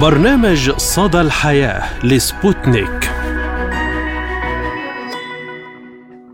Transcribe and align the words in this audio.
برنامج 0.00 0.70
صدى 0.70 1.20
الحياة 1.20 2.06
لسبوتنيك. 2.06 3.10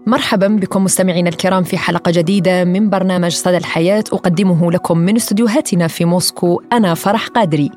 مرحبا 0.06 0.48
بكم 0.48 0.84
مستمعينا 0.84 1.28
الكرام 1.28 1.62
في 1.62 1.78
حلقة 1.78 2.10
جديدة 2.10 2.64
من 2.64 2.90
برنامج 2.90 3.32
صدى 3.32 3.56
الحياة. 3.56 4.04
أقدمه 4.12 4.72
لكم 4.72 4.98
من 4.98 5.16
استديوهاتنا 5.16 5.88
في 5.88 6.04
موسكو 6.04 6.62
أنا 6.72 6.94
فرح 6.94 7.26
قادري. 7.26 7.70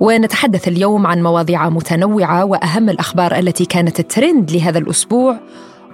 ونتحدث 0.00 0.68
اليوم 0.68 1.06
عن 1.06 1.22
مواضيع 1.22 1.68
متنوعة 1.68 2.44
وأهم 2.44 2.90
الأخبار 2.90 3.38
التي 3.38 3.64
كانت 3.64 4.00
الترند 4.00 4.50
لهذا 4.50 4.78
الأسبوع. 4.78 5.40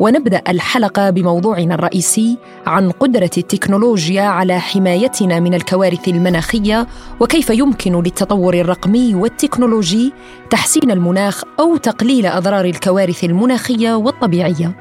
ونبدأ 0.01 0.43
الحلقة 0.49 1.11
بموضوعنا 1.11 1.75
الرئيسي 1.75 2.39
عن 2.67 2.91
قدرة 2.91 3.31
التكنولوجيا 3.39 4.23
على 4.23 4.61
حمايتنا 4.61 5.41
من 5.41 5.55
الكوارث 5.55 6.09
المناخية 6.09 6.87
وكيف 7.21 7.51
يمكن 7.51 8.03
للتطور 8.03 8.55
الرقمي 8.55 9.15
والتكنولوجي 9.15 10.13
تحسين 10.51 10.91
المناخ 10.91 11.43
أو 11.61 11.77
تقليل 11.77 12.27
أضرار 12.27 12.65
الكوارث 12.65 13.25
المناخية 13.25 13.95
والطبيعية. 13.95 14.73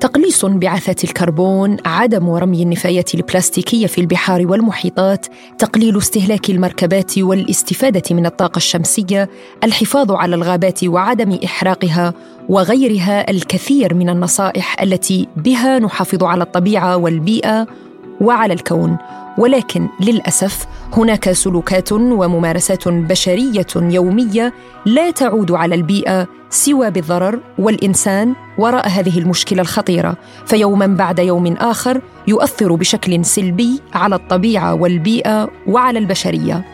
تقليص 0.00 0.44
انبعاثات 0.44 1.04
الكربون، 1.04 1.76
عدم 1.84 2.30
رمي 2.30 2.62
النفايات 2.62 3.14
البلاستيكية 3.14 3.86
في 3.86 4.00
البحار 4.00 4.46
والمحيطات، 4.46 5.26
تقليل 5.58 5.98
استهلاك 5.98 6.50
المركبات 6.50 7.18
والاستفادة 7.18 8.02
من 8.16 8.26
الطاقة 8.26 8.56
الشمسية، 8.56 9.28
الحفاظ 9.64 10.12
على 10.12 10.34
الغابات 10.36 10.84
وعدم 10.84 11.38
إحراقها 11.44 12.14
وغيرها 12.48 13.30
الكثير 13.30 13.94
من 13.94 14.10
النصائح 14.10 14.82
التي 14.82 15.28
بها 15.36 15.78
نحافظ 15.78 16.24
على 16.24 16.44
الطبيعة 16.44 16.96
والبيئة. 16.96 17.66
وعلى 18.20 18.52
الكون. 18.52 18.96
ولكن 19.38 19.88
للأسف 20.00 20.66
هناك 20.92 21.32
سلوكات 21.32 21.92
وممارسات 21.92 22.88
بشرية 22.88 23.66
يومية 23.76 24.52
لا 24.86 25.10
تعود 25.10 25.52
على 25.52 25.74
البيئة 25.74 26.26
سوى 26.50 26.90
بالضرر 26.90 27.40
والإنسان 27.58 28.34
وراء 28.58 28.88
هذه 28.88 29.18
المشكلة 29.18 29.62
الخطيرة. 29.62 30.16
فيوما 30.46 30.86
بعد 30.86 31.18
يوم 31.18 31.46
آخر 31.52 32.00
يؤثر 32.28 32.74
بشكل 32.74 33.24
سلبي 33.24 33.80
على 33.94 34.14
الطبيعة 34.14 34.74
والبيئة 34.74 35.48
وعلى 35.66 35.98
البشرية. 35.98 36.64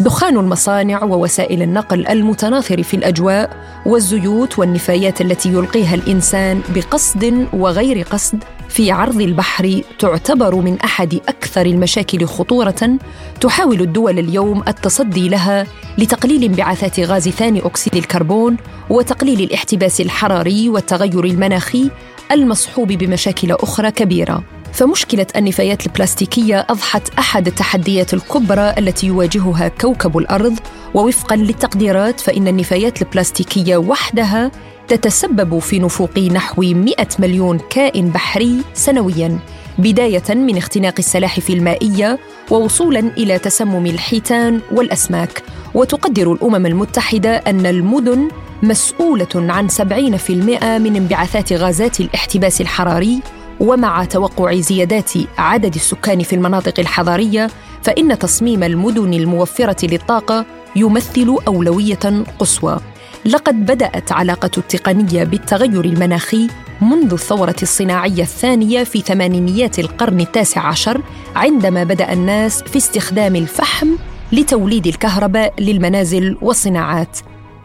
دخان 0.00 0.38
المصانع 0.38 1.04
ووسائل 1.04 1.62
النقل 1.62 2.06
المتناثر 2.06 2.82
في 2.82 2.94
الأجواء 2.94 3.56
والزيوت 3.86 4.58
والنفايات 4.58 5.20
التي 5.20 5.48
يلقيها 5.48 5.94
الإنسان 5.94 6.60
بقصد 6.74 7.46
وغير 7.52 8.02
قصد 8.02 8.44
في 8.72 8.90
عرض 8.90 9.20
البحر 9.20 9.80
تعتبر 9.98 10.54
من 10.54 10.80
أحد 10.80 11.14
أكثر 11.14 11.66
المشاكل 11.66 12.26
خطورة 12.26 12.98
تحاول 13.40 13.80
الدول 13.80 14.18
اليوم 14.18 14.62
التصدي 14.68 15.28
لها 15.28 15.66
لتقليل 15.98 16.44
انبعاثات 16.44 17.00
غاز 17.00 17.28
ثاني 17.28 17.66
أكسيد 17.66 17.96
الكربون 17.96 18.56
وتقليل 18.90 19.40
الاحتباس 19.40 20.00
الحراري 20.00 20.68
والتغير 20.68 21.24
المناخي 21.24 21.90
المصحوب 22.32 22.88
بمشاكل 22.88 23.52
أخرى 23.52 23.90
كبيرة. 23.90 24.44
فمشكلة 24.72 25.26
النفايات 25.36 25.86
البلاستيكية 25.86 26.66
أضحت 26.70 27.18
أحد 27.18 27.46
التحديات 27.46 28.14
الكبرى 28.14 28.74
التي 28.78 29.06
يواجهها 29.06 29.68
كوكب 29.68 30.18
الأرض. 30.18 30.58
ووفقا 30.94 31.36
للتقديرات 31.36 32.20
فإن 32.20 32.48
النفايات 32.48 33.02
البلاستيكية 33.02 33.76
وحدها 33.76 34.50
تتسبب 34.88 35.58
في 35.58 35.78
نفوق 35.78 36.18
نحو 36.18 36.62
100 36.62 36.94
مليون 37.18 37.58
كائن 37.70 38.08
بحري 38.08 38.62
سنويا 38.74 39.38
بداية 39.78 40.34
من 40.34 40.56
اختناق 40.56 40.94
السلاحف 40.98 41.50
المائية 41.50 42.18
ووصولا 42.50 42.98
إلى 42.98 43.38
تسمم 43.38 43.86
الحيتان 43.86 44.60
والأسماك. 44.72 45.42
وتقدر 45.74 46.32
الأمم 46.32 46.66
المتحدة 46.66 47.30
أن 47.36 47.66
المدن 47.66 48.28
مسؤولة 48.62 49.28
عن 49.34 49.68
70% 49.68 50.78
من 50.78 50.96
انبعاثات 50.96 51.52
غازات 51.52 52.00
الاحتباس 52.00 52.60
الحراري. 52.60 53.20
ومع 53.60 54.04
توقع 54.04 54.54
زيادات 54.54 55.10
عدد 55.38 55.74
السكان 55.74 56.22
في 56.22 56.32
المناطق 56.32 56.80
الحضريه 56.80 57.50
فإن 57.82 58.18
تصميم 58.18 58.62
المدن 58.62 59.14
الموفرة 59.14 59.86
للطاقة 59.86 60.46
يمثل 60.76 61.36
أولوية 61.48 62.24
قصوى. 62.38 62.91
لقد 63.24 63.66
بدأت 63.66 64.12
علاقة 64.12 64.50
التقنية 64.58 65.24
بالتغير 65.24 65.84
المناخي 65.84 66.48
منذ 66.80 67.12
الثورة 67.12 67.56
الصناعية 67.62 68.22
الثانية 68.22 68.84
في 68.84 69.00
ثمانينيات 69.00 69.78
القرن 69.78 70.20
التاسع 70.20 70.66
عشر 70.66 71.00
عندما 71.36 71.84
بدأ 71.84 72.12
الناس 72.12 72.62
في 72.62 72.76
استخدام 72.76 73.36
الفحم 73.36 73.88
لتوليد 74.32 74.86
الكهرباء 74.86 75.54
للمنازل 75.60 76.36
والصناعات. 76.42 77.18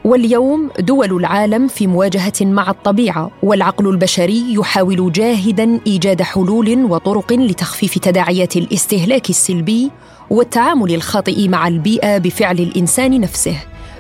واليوم 0.04 0.70
دول 0.80 1.14
العالم 1.18 1.68
في 1.68 1.88
مواجهة 1.88 2.34
مع 2.42 2.70
الطبيعة 2.70 3.32
والعقل 3.44 3.88
البشري 3.88 4.54
يحاول 4.54 5.12
جاهدا 5.12 5.80
إيجاد 5.88 6.22
حلول 6.22 6.84
وطرق 6.84 7.34
لتخفيف 7.34 7.98
تداعيات 7.98 8.56
الاستهلاك 8.58 9.30
السلبي 9.30 9.92
والتعامل 10.30 10.96
الخاطئ 10.96 11.48
مع 11.48 11.68
البيئة 11.68 12.18
بفعل 12.18 12.60
الإنسان 12.60 13.22
نفسه. 13.22 13.58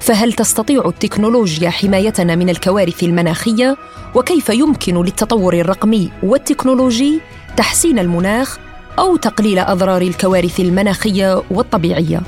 فهل 0.07 0.33
تستطيع 0.33 0.85
التكنولوجيا 0.85 1.69
حمايتنا 1.69 2.35
من 2.35 2.49
الكوارث 2.49 3.03
المناخية؟ 3.03 3.77
وكيف 4.15 4.49
يمكن 4.49 5.03
للتطور 5.03 5.53
الرقمي 5.53 6.11
والتكنولوجي 6.23 7.21
تحسين 7.57 7.99
المناخ 7.99 8.57
أو 8.99 9.15
تقليل 9.15 9.59
أضرار 9.59 10.01
الكوارث 10.01 10.59
المناخية 10.59 11.43
والطبيعية؟ 11.51 12.21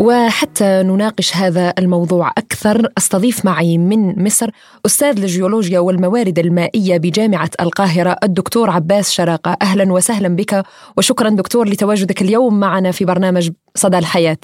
وحتى 0.00 0.82
نناقش 0.82 1.36
هذا 1.36 1.74
الموضوع 1.78 2.28
أكثر 2.28 2.88
أستضيف 2.98 3.44
معي 3.44 3.78
من 3.78 4.24
مصر 4.24 4.50
أستاذ 4.86 5.20
الجيولوجيا 5.20 5.78
والموارد 5.78 6.38
المائية 6.38 6.98
بجامعة 6.98 7.50
القاهرة 7.60 8.16
الدكتور 8.22 8.70
عباس 8.70 9.12
شراقة. 9.12 9.56
أهلا 9.62 9.92
وسهلا 9.92 10.36
بك 10.36 10.62
وشكرا 10.96 11.28
دكتور 11.28 11.68
لتواجدك 11.68 12.22
اليوم 12.22 12.60
معنا 12.60 12.90
في 12.90 13.04
برنامج 13.04 13.50
صدى 13.74 13.98
الحياة. 13.98 14.36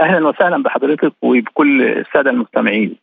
أهلا 0.00 0.28
وسهلا 0.28 0.62
بحضرتك 0.62 1.12
وبكل 1.22 1.82
السادة 1.82 2.30
المستمعين. 2.30 2.96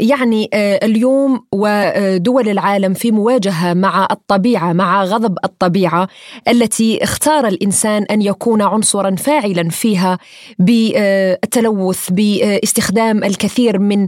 يعني 0.00 0.50
آه، 0.52 0.80
اليوم 0.84 1.40
ودول 1.52 2.48
العالم 2.48 2.94
في 2.94 3.10
مواجهة 3.10 3.74
مع 3.74 4.08
الطبيعة 4.10 4.72
مع 4.72 5.04
غضب 5.04 5.38
الطبيعة 5.44 6.08
التي 6.48 7.04
اختار 7.04 7.46
الإنسان 7.48 8.02
أن 8.02 8.22
يكون 8.22 8.62
عنصرا 8.62 9.14
فاعلا 9.14 9.68
فيها 9.68 10.18
بالتلوث 10.58 12.10
باستخدام 12.10 13.24
الكثير 13.24 13.78
من 13.78 14.06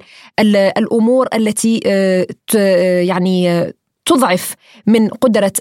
الأمور 0.76 1.28
التي 1.34 1.80
آه، 1.86 2.26
يعني 3.00 3.72
تضعف 4.10 4.54
من 4.86 5.08
قدرة 5.08 5.52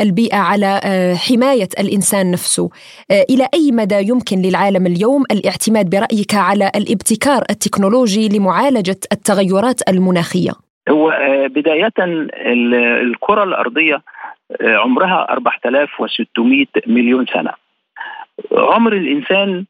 البيئة 0.00 0.36
على 0.36 0.80
آه، 0.84 1.14
حماية 1.14 1.68
الإنسان 1.80 2.30
نفسه. 2.30 2.70
آه، 3.10 3.24
إلى 3.30 3.48
أي 3.54 3.70
مدى 3.72 4.08
يمكن 4.08 4.36
للعالم 4.42 4.86
اليوم 4.86 5.22
الاعتماد 5.30 5.90
برأيك 5.90 6.34
على 6.34 6.70
الابتكار 6.76 7.42
التكنولوجي 7.50 8.38
لمعالجة 8.38 9.00
التغيرات 9.12 9.88
المناخية؟ 9.88 10.50
هو 10.88 11.10
آه، 11.10 11.46
بداية 11.46 11.92
الكرة 13.02 13.44
الأرضية 13.44 14.02
عمرها 14.62 15.26
4600 15.30 16.66
مليون 16.86 17.26
سنة. 17.26 17.52
عمر 18.52 18.92
الإنسان 18.92 19.64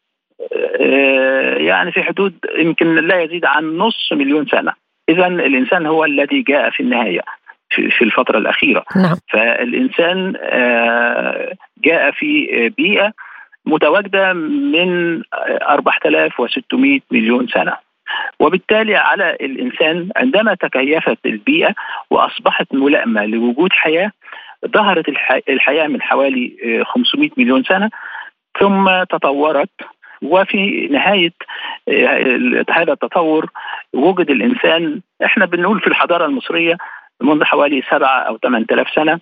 يعني 1.68 1.92
في 1.92 2.02
حدود 2.02 2.34
يمكن 2.58 2.94
لا 2.94 3.22
يزيد 3.22 3.44
عن 3.44 3.76
نص 3.76 4.12
مليون 4.12 4.46
سنة. 4.46 4.72
إذا 5.08 5.26
الإنسان 5.26 5.86
هو 5.86 6.04
الذي 6.04 6.42
جاء 6.42 6.70
في 6.70 6.82
النهاية. 6.82 7.20
في 7.70 8.04
الفترة 8.04 8.38
الأخيرة. 8.38 8.84
نعم. 8.96 9.16
فالإنسان 9.32 10.34
آه، 10.40 11.52
جاء 11.84 12.10
في 12.10 12.68
بيئة 12.76 13.12
متواجدة 13.66 14.32
من 14.32 15.22
4600 15.34 17.00
مليون 17.10 17.48
سنة. 17.48 17.76
وبالتالي 18.40 18.96
على 18.96 19.36
الإنسان 19.40 20.08
عندما 20.16 20.54
تكيفت 20.54 21.18
البيئة 21.26 21.74
وأصبحت 22.10 22.74
ملائمة 22.74 23.26
لوجود 23.26 23.72
حياة 23.72 24.12
ظهرت 24.66 25.08
الحياة 25.48 25.86
من 25.86 26.02
حوالي 26.02 26.82
500 26.86 27.30
مليون 27.36 27.64
سنة 27.64 27.90
ثم 28.60 29.02
تطورت. 29.02 29.70
وفي 30.22 30.88
نهاية 30.90 31.32
آه، 31.88 32.64
هذا 32.70 32.92
التطور 32.92 33.50
وجد 33.92 34.30
الإنسان 34.30 35.00
إحنا 35.24 35.46
بنقول 35.46 35.80
في 35.80 35.86
الحضارة 35.86 36.26
المصرية 36.26 36.76
منذ 37.20 37.44
حوالي 37.44 37.82
سبعة 37.90 38.18
أو 38.18 38.38
ثمان 38.38 38.64
آلاف 38.72 38.90
سنة. 38.90 39.20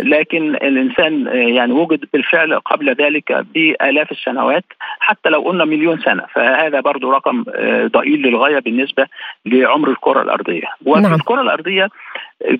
لكن 0.00 0.54
الإنسان 0.54 1.26
يعني 1.26 1.72
وجد 1.72 2.04
بالفعل 2.12 2.58
قبل 2.58 2.94
ذلك 2.94 3.32
بآلاف 3.54 4.12
السنوات 4.12 4.64
حتى 5.00 5.28
لو 5.28 5.40
قلنا 5.40 5.64
مليون 5.64 6.00
سنة. 6.00 6.26
فهذا 6.34 6.80
برضو 6.80 7.10
رقم 7.10 7.44
ضئيل 7.86 8.22
للغاية 8.22 8.58
بالنسبة 8.58 9.06
لعمر 9.46 9.90
الكرة 9.90 10.22
الأرضية. 10.22 10.66
وفي 10.86 11.02
نعم. 11.02 11.14
الكرة 11.14 11.40
الأرضية 11.40 11.88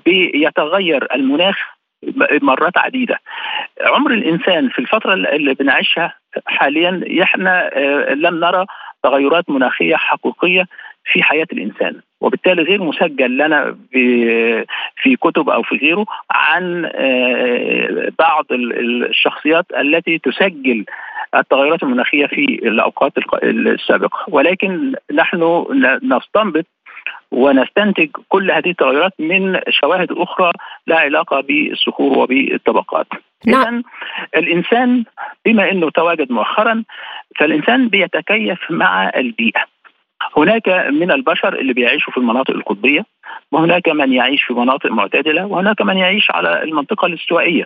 بيتغير 0.05 1.14
المناخ 1.14 1.56
مرات 2.43 2.78
عديدة. 2.78 3.20
عمر 3.81 4.11
الإنسان 4.11 4.69
في 4.69 4.78
الفترة 4.78 5.14
اللي 5.14 5.55
بنعيشها 5.55 6.14
حاليا 6.46 7.05
إحنا 7.23 7.70
لم 8.14 8.40
نرى 8.40 8.67
تغيرات 9.02 9.50
مناخية 9.50 9.96
حقيقية 9.96 10.67
في 11.04 11.22
حياة 11.22 11.46
الإنسان 11.52 12.00
وبالتالي 12.20 12.62
غير 12.62 12.82
مسجل 12.82 13.37
لنا 13.37 13.76
في 15.02 15.16
كتب 15.20 15.49
أو 15.49 15.62
في 15.62 15.76
غيره 15.76 16.06
عن 16.31 16.90
آه، 16.94 18.08
بعض 18.19 18.46
الشخصيات 18.50 19.66
التي 19.81 20.19
تسجل 20.19 20.84
التغيرات 21.34 21.82
المناخية 21.82 22.26
في 22.26 22.44
الأوقات 22.62 23.12
السابقة 23.44 24.25
ولكن 24.28 24.94
نحن 25.12 25.64
نستنبط 26.02 26.66
ونستنتج 27.31 28.08
كل 28.28 28.50
هذه 28.50 28.70
التغيرات 28.70 29.12
من 29.19 29.60
شواهد 29.70 30.12
أخرى 30.12 30.52
لها 30.87 30.99
علاقة 30.99 31.40
بالصخور 31.40 32.19
وبالطبقات. 32.19 33.06
نعم. 33.46 33.62
اذا 33.62 33.82
الإنسان 34.37 35.04
بما 35.44 35.70
إنه 35.70 35.90
تواجد 35.90 36.32
مؤخرا 36.32 36.84
فالإنسان 37.38 37.88
بيتكيف 37.88 38.58
مع 38.70 39.10
البيئة. 39.16 39.64
هناك 40.36 40.69
من 40.69 41.10
البشر 41.10 41.58
اللي 41.58 41.72
بيعيشوا 41.72 42.12
في 42.12 42.19
المناطق 42.19 42.50
القطبية 42.50 43.04
وهناك 43.52 43.88
من 43.88 44.12
يعيش 44.12 44.42
في 44.42 44.54
مناطق 44.54 44.90
معتدلة 44.90 45.46
وهناك 45.46 45.82
من 45.82 45.96
يعيش 45.96 46.30
على 46.30 46.62
المنطقة 46.62 47.06
الاستوائية. 47.06 47.64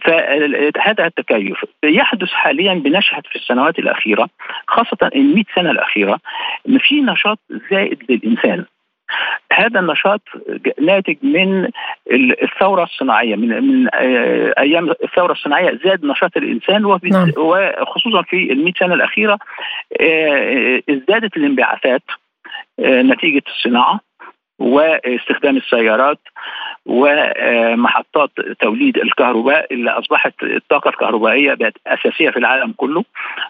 فهذا 0.00 1.06
التكيف 1.06 1.56
يحدث 1.84 2.28
حاليا 2.28 2.74
بنشهد 2.74 3.26
في 3.26 3.36
السنوات 3.36 3.78
الأخيرة 3.78 4.28
خاصة 4.68 5.10
ال 5.14 5.34
100 5.34 5.44
سنة 5.56 5.70
الأخيرة 5.70 6.20
ان 6.68 6.78
في 6.78 7.00
نشاط 7.00 7.38
زائد 7.70 7.98
للإنسان. 8.08 8.64
هذا 9.52 9.80
النشاط 9.80 10.20
ناتج 10.80 11.16
من 11.22 11.68
الثورة 12.42 12.82
الصناعية 12.82 13.36
من 13.36 13.48
من 13.48 13.88
آه، 13.94 14.54
أيام 14.58 14.90
الثورة 14.90 15.32
الصناعية 15.32 15.78
زاد 15.84 16.04
نشاط 16.04 16.36
الإنسان 16.36 16.98
نعم. 17.04 17.32
وخصوصا 17.36 18.22
في 18.22 18.52
ال 18.52 18.72
سنة 18.78 18.94
الأخيرة 18.94 19.38
آه، 20.00 20.82
ازدادت 20.90 21.36
الانبعاثات 21.36 22.02
آه، 22.80 23.02
نتيجة 23.02 23.42
الصناعة 23.48 24.00
واستخدام 24.58 25.56
السيارات 25.56 26.18
ومحطات 26.86 28.30
توليد 28.60 28.98
الكهرباء 28.98 29.74
اللي 29.74 29.90
أصبحت 29.90 30.32
الطاقة 30.42 30.88
الكهربائية 30.88 31.54
بقت 31.54 31.74
أساسية 31.86 32.30
في 32.30 32.38
العالم 32.38 32.74
كله 32.76 33.04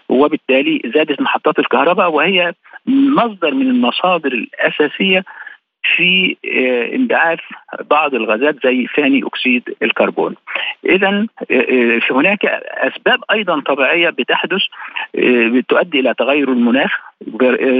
وبالتالي 0.09 0.81
زادت 0.95 1.21
محطات 1.21 1.59
الكهرباء 1.59 2.11
وهي 2.11 2.53
مصدر 2.85 3.53
من 3.53 3.67
المصادر 3.67 4.31
الأساسية 4.31 5.23
في 5.95 6.37
آه، 6.45 6.95
انبعاث 6.95 7.39
بعض 7.89 8.15
الغازات 8.15 8.55
زي 8.63 8.87
ثاني 8.95 9.21
أكسيد 9.25 9.63
الكربون. 9.81 10.35
اذا 10.85 11.27
آه، 11.51 11.53
آه، 11.53 11.99
هناك 12.11 12.45
أسباب 12.65 13.19
أيضا 13.31 13.59
طبيعية 13.59 14.09
بتحدث 14.09 14.61
تؤدي 15.67 15.99
إلى 15.99 16.13
تغير 16.13 16.49
المناخ 16.49 16.91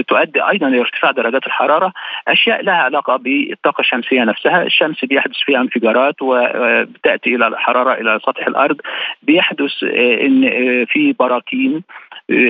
تؤدي 0.07 0.41
أيضا 0.49 0.67
إلى 0.67 0.79
ارتفاع 0.79 1.11
درجات 1.11 1.47
الحرارة 1.47 1.93
أشياء 2.27 2.63
لها 2.63 2.75
علاقة 2.75 3.15
بالطاقة 3.15 3.81
الشمسية 3.81 4.23
نفسها. 4.23 4.63
الشمس 4.63 5.05
بيحدث 5.05 5.35
فيها 5.45 5.61
انفجارات 5.61 6.15
وبتاتي 6.21 7.35
إلى 7.35 7.47
الحرارة 7.47 7.93
إلى 7.93 8.19
سطح 8.25 8.47
الأرض. 8.47 8.77
بيحدث 9.23 9.83
إن 9.83 10.41
في 10.85 11.15
براكين 11.19 11.83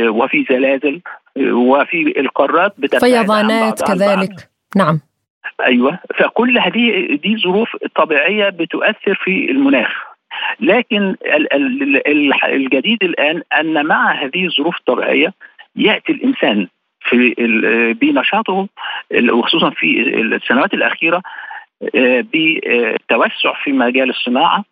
وفي 0.07 0.45
زلازل 0.49 1.01
وفي 1.39 2.19
القارات 2.19 2.73
فيضانات 2.99 3.83
كذلك. 3.83 4.49
نعم. 4.75 4.99
أيوه. 5.65 5.99
فكل 6.15 6.59
هذه 6.59 7.15
دي 7.15 7.37
ظروف 7.37 7.75
طبيعية 7.95 8.49
بتؤثر 8.49 9.15
في 9.15 9.51
المناخ. 9.51 9.91
لكن 10.59 11.15
الجديد 12.45 13.03
الآن 13.03 13.41
أن 13.59 13.85
مع 13.85 14.11
هذه 14.11 14.45
الظروف 14.45 14.77
الطبيعيه 14.77 15.33
يأتي 15.75 16.11
الإنسان 16.11 16.67
في 16.99 17.35
بنشاطه 18.01 18.67
وخصوصا 19.31 19.69
في 19.69 20.01
السنوات 20.01 20.73
الأخيرة 20.73 21.21
آه، 21.95 22.25
بتوسع 22.33 23.53
في 23.63 23.71
مجال 23.71 24.09
الصناعة 24.09 24.63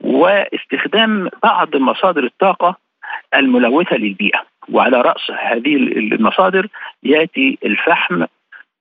واستخدام 0.00 1.28
بعض 1.42 1.76
مصادر 1.76 2.24
الطاقة 2.24 2.76
الملوثة 3.34 3.96
للبيئة. 3.96 4.42
وعلى 4.72 5.00
رأس 5.00 5.30
هذه 5.30 5.76
المصادر 5.76 6.66
يأتي 7.02 7.58
الفحم 7.64 8.24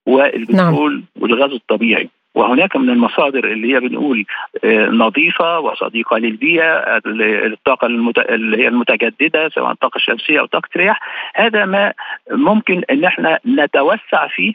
والبترول 0.05 0.93
نعم. 0.93 1.03
والغاز 1.19 1.51
الطبيعي. 1.51 2.09
وهناك 2.35 2.75
من 2.75 2.89
المصادر 2.89 3.45
اللي 3.45 3.73
هي 3.73 3.79
بنقول 3.79 4.25
آه، 4.63 4.85
نظيفة 4.85 5.59
وصديقة 5.59 6.17
للبيئة 6.17 7.01
الطاقة 7.05 7.85
اللي 7.85 8.57
هي 8.57 8.67
المتجددة 8.67 9.49
سواء 9.49 9.71
الطاقة 9.71 9.97
الشمسية 9.97 10.39
أو 10.39 10.45
طاقة 10.45 10.69
الرياح. 10.75 10.99
هذا 11.35 11.65
ما 11.65 11.93
ممكن 12.31 12.81
إن 12.91 13.03
إحنا 13.05 13.39
نتوسع 13.45 14.27
فيه 14.27 14.53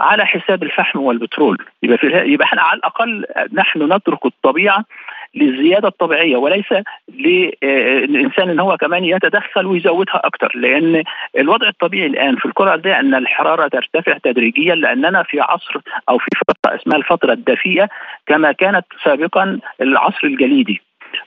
على 0.00 0.26
حساب 0.26 0.62
الفحم 0.62 0.98
والبترول. 0.98 1.58
يبقى 1.82 1.98
في 1.98 2.06
يبقى 2.06 2.44
إحنا 2.44 2.62
على 2.62 2.78
الأقل 2.78 3.24
نحن 3.52 3.92
نترك 3.92 4.26
الطبيعة 4.26 4.84
للزيادة 5.34 5.88
الطبيعية 5.88 6.36
وليس 6.36 6.66
للإنسان 7.08 8.50
إن 8.50 8.60
هو 8.60 8.76
كمان 8.76 9.04
يتدخل 9.04 9.66
ويزودها 9.66 10.20
أكثر 10.24 10.52
لأن 10.54 11.02
الوضع 11.38 11.68
الطبيعي 11.68 12.06
الآن 12.06 12.36
في 12.36 12.44
الكره 12.44 12.64
الارضيه 12.64 13.00
أن 13.00 13.14
الحرارة 13.14 13.68
ترتفع 13.68 14.18
تدريجيا 14.18 14.74
لأننا 14.74 15.22
في 15.22 15.40
عصر 15.40 15.80
أو 16.08 16.18
في 16.18 16.26
فترة 16.36 16.74
اسمها 16.74 16.96
الفترة 16.96 17.32
الدفيئة 17.32 17.88
كما 18.26 18.52
كانت 18.52 18.86
سابقا 19.04 19.58
العصر 19.80 20.26
الجليدي 20.26 20.80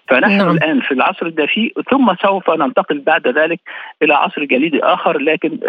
فنحن 0.08 0.38
نعم. 0.38 0.50
الآن 0.50 0.82
في 0.82 0.92
العصر 0.92 1.26
الدفيء 1.26 1.74
ثم 1.92 2.16
سوف 2.22 2.50
ننتقل 2.50 3.00
بعد 3.00 3.28
ذلك 3.28 3.60
إلى 4.02 4.14
عصر 4.14 4.44
جليدي 4.44 4.84
آخر 4.84 5.18
لكن 5.18 5.60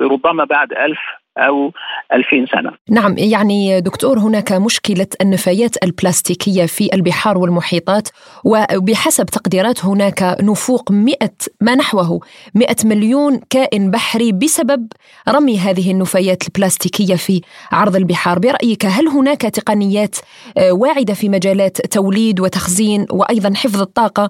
ربما 0.00 0.44
بعد 0.44 0.72
ألف 0.72 1.00
أو 1.38 1.72
2000 2.12 2.46
سنة. 2.52 2.72
نعم 2.90 3.14
يعني 3.18 3.80
دكتور 3.80 4.18
هناك 4.18 4.52
مشكلة 4.52 5.06
النفايات 5.20 5.84
البلاستيكية 5.84 6.66
في 6.66 6.94
البحار 6.94 7.38
والمحيطات 7.38 8.08
وبحسب 8.44 9.26
تقديرات 9.26 9.84
هناك 9.84 10.36
نفوق 10.40 10.92
100 10.92 11.16
ما 11.60 11.74
نحوه 11.74 12.20
100 12.54 12.66
مليون 12.84 13.40
كائن 13.50 13.90
بحري 13.90 14.32
بسبب 14.32 14.86
رمي 15.28 15.58
هذه 15.58 15.90
النفايات 15.90 16.42
البلاستيكية 16.46 17.14
في 17.14 17.40
عرض 17.72 17.96
البحار. 17.96 18.38
برأيك 18.38 18.86
هل 18.86 19.08
هناك 19.08 19.40
تقنيات 19.40 20.16
آه، 20.58 20.72
واعدة 20.72 21.14
في 21.14 21.28
مجالات 21.28 21.80
توليد 21.80 22.40
وتخزين 22.40 23.06
وأيضا 23.10 23.52
حفظ 23.54 23.80
الطاقة 23.80 24.28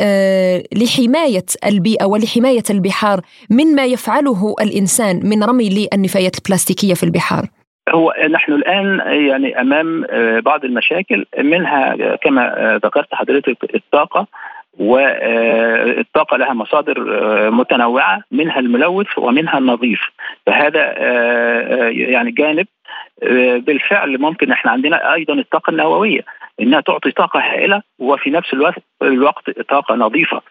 آه، 0.00 0.62
لحماية 0.74 1.46
البيئة 1.66 2.04
ولحماية 2.04 2.62
البحار 2.70 3.20
من 3.50 3.74
ما 3.74 3.84
يفعله 3.84 4.54
الإنسان 4.60 5.20
من 5.24 5.44
رمي 5.44 5.68
للنفايات؟ 5.68 6.15
النفايات 6.16 6.38
البلاستيكية 6.38 6.94
في 6.94 7.02
البحار؟ 7.02 7.44
هو 7.94 8.14
نحن 8.30 8.52
الآن 8.52 9.00
يعني 9.26 9.60
أمام 9.60 10.04
آه، 10.10 10.40
بعض 10.40 10.64
المشاكل 10.64 11.26
منها 11.38 12.16
كما 12.16 12.42
آه، 12.58 12.76
ذكرت 12.76 13.14
حضرتك 13.14 13.74
الطاقة 13.74 14.26
والطاقة 14.78 16.34
آه، 16.34 16.38
لها 16.38 16.52
مصادر 16.52 16.96
متنوعة 17.50 18.22
منها 18.30 18.58
الملوث 18.58 19.18
ومنها 19.18 19.58
النظيف 19.58 20.00
فهذا 20.46 20.98
يعني 21.90 22.30
جانب 22.30 22.66
بالفعل 23.58 24.18
ممكن 24.18 24.52
إحنا 24.52 24.70
عندنا 24.70 25.14
أيضا 25.14 25.34
الطاقة 25.34 25.70
النووية 25.70 26.20
إنها 26.60 26.80
تعطي 26.80 27.10
طاقة 27.10 27.40
هائلة 27.40 27.82
وفي 27.98 28.30
نفس 28.30 28.54
الوقت 28.54 28.82
الوقت 29.02 29.50
طاقة 29.60 29.94
نظيفة 29.94 30.42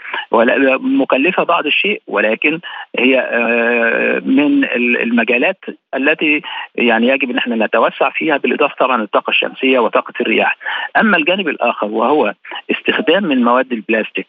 مكلفة 0.79 1.43
بعض 1.43 1.65
الشيء 1.65 2.01
ولكن 2.07 2.59
هي 2.99 3.19
آه، 3.19 4.19
من 4.19 4.63
المجالات 4.75 5.57
التي 5.95 6.41
يعني 6.75 7.07
يجب 7.07 7.29
أن 7.29 7.37
إحنا 7.37 7.65
نتوسع 7.65 8.09
فيها 8.09 8.37
بالإضافة 8.37 8.75
طبعا 8.79 8.97
للطاقة 8.97 9.29
الشمسية 9.31 9.79
وطاقة 9.79 10.13
الرياح. 10.21 10.57
أما 10.99 11.17
الجانب 11.17 11.47
الآخر 11.47 11.87
وهو 11.87 12.33
استخدام 12.71 13.23
من 13.23 13.43
مواد 13.43 13.71
البلاستيك 13.71 14.27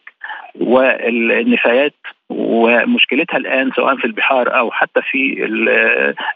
والنفايات 0.59 1.93
ومشكلتها 2.29 3.37
الآن 3.37 3.71
سواء 3.75 3.95
في 3.95 4.05
البحار 4.05 4.59
أو 4.59 4.71
حتى 4.71 5.01
في 5.01 5.45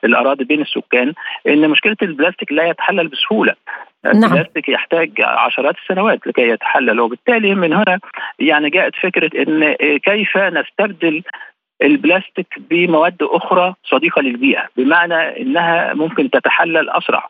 الأراضي 0.03 0.43
بين 0.43 0.61
السكان 0.61 1.13
إن 1.47 1.69
مشكلة 1.69 1.97
البلاستيك 2.01 2.51
لا 2.51 2.63
يتحلل 2.63 3.07
بسهولة 3.07 3.55
نعم. 4.05 4.23
البلاستيك 4.23 4.69
يحتاج 4.69 5.11
عشرات 5.21 5.75
السنوات 5.77 6.27
لكي 6.27 6.49
يتحلل 6.49 6.99
وبالتالي 6.99 7.55
من 7.55 7.73
هنا 7.73 7.99
يعني 8.39 8.69
جاءت 8.69 8.95
فكرة 8.95 9.29
إن 9.41 9.73
كيف 9.97 10.37
نستبدل 10.37 11.23
البلاستيك 11.81 12.47
بمواد 12.69 13.17
أخرى 13.21 13.73
صديقة 13.83 14.21
للبيئة 14.21 14.67
بمعنى 14.77 15.41
إنها 15.41 15.93
ممكن 15.93 16.29
تتحلل 16.29 16.89
أسرع 16.89 17.29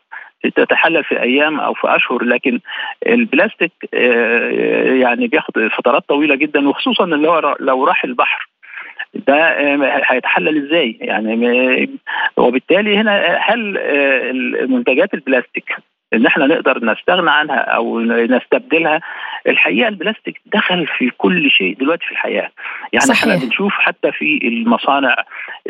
تتحلل 0.50 1.04
في 1.04 1.20
أيام 1.22 1.60
أو 1.60 1.74
في 1.74 1.96
أشهر 1.96 2.24
لكن 2.24 2.60
البلاستيك 3.06 3.72
يعني 5.02 5.26
بياخد 5.26 5.68
فترات 5.78 6.08
طويلة 6.08 6.34
جدا 6.34 6.68
وخصوصا 6.68 7.04
اللي 7.04 7.28
هو 7.28 7.56
لو 7.60 7.84
راح 7.84 8.04
البحر. 8.04 8.48
ده 9.14 9.48
هيتحلل 10.12 10.66
إزاي؟ 10.66 10.96
يعني 11.00 11.90
وبالتالي 12.36 12.96
هنا 12.96 13.36
هل 13.40 13.78
منتجات 14.68 15.14
البلاستيك 15.14 15.76
ان 16.14 16.26
إحنا 16.26 16.46
نقدر 16.46 16.84
نستغنى 16.84 17.30
عنها 17.30 17.56
أو 17.56 18.00
نستبدلها 18.00 19.00
الحقيقة 19.48 19.88
البلاستيك 19.88 20.40
دخل 20.46 20.86
في 20.86 21.10
كل 21.10 21.50
شيء 21.50 21.76
دلوقتي 21.76 22.04
في 22.06 22.12
الحياة. 22.12 22.50
يعني 22.92 23.06
صحيح. 23.06 23.22
إحنا 23.32 23.44
بنشوف 23.44 23.72
حتى 23.72 24.12
في 24.12 24.40
المصانع 24.42 25.16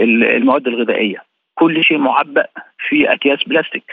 المواد 0.01 0.67
الغذائية 0.67 1.23
كل 1.55 1.85
شيء 1.85 1.99
معبأ 1.99 2.47
في 2.89 3.13
أكياس 3.13 3.45
بلاستيك. 3.45 3.85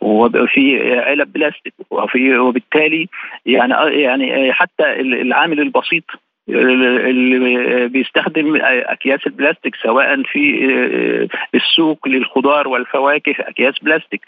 وفي 0.00 0.94
علب 1.00 1.32
بلاستيك 1.32 1.74
وفي 1.90 2.38
وبالتالي 2.38 3.08
يعني 3.46 3.74
يعني 4.02 4.52
حتى 4.52 5.00
العامل 5.00 5.60
البسيط 5.60 6.04
اللي 6.48 7.88
بيستخدم 7.88 8.58
أكياس 8.62 9.26
البلاستيك 9.26 9.74
سواء 9.76 10.22
في 10.22 11.28
السوق 11.54 12.08
للخضار 12.08 12.68
والفواكه 12.68 13.34
أكياس 13.40 13.74
بلاستيك. 13.82 14.20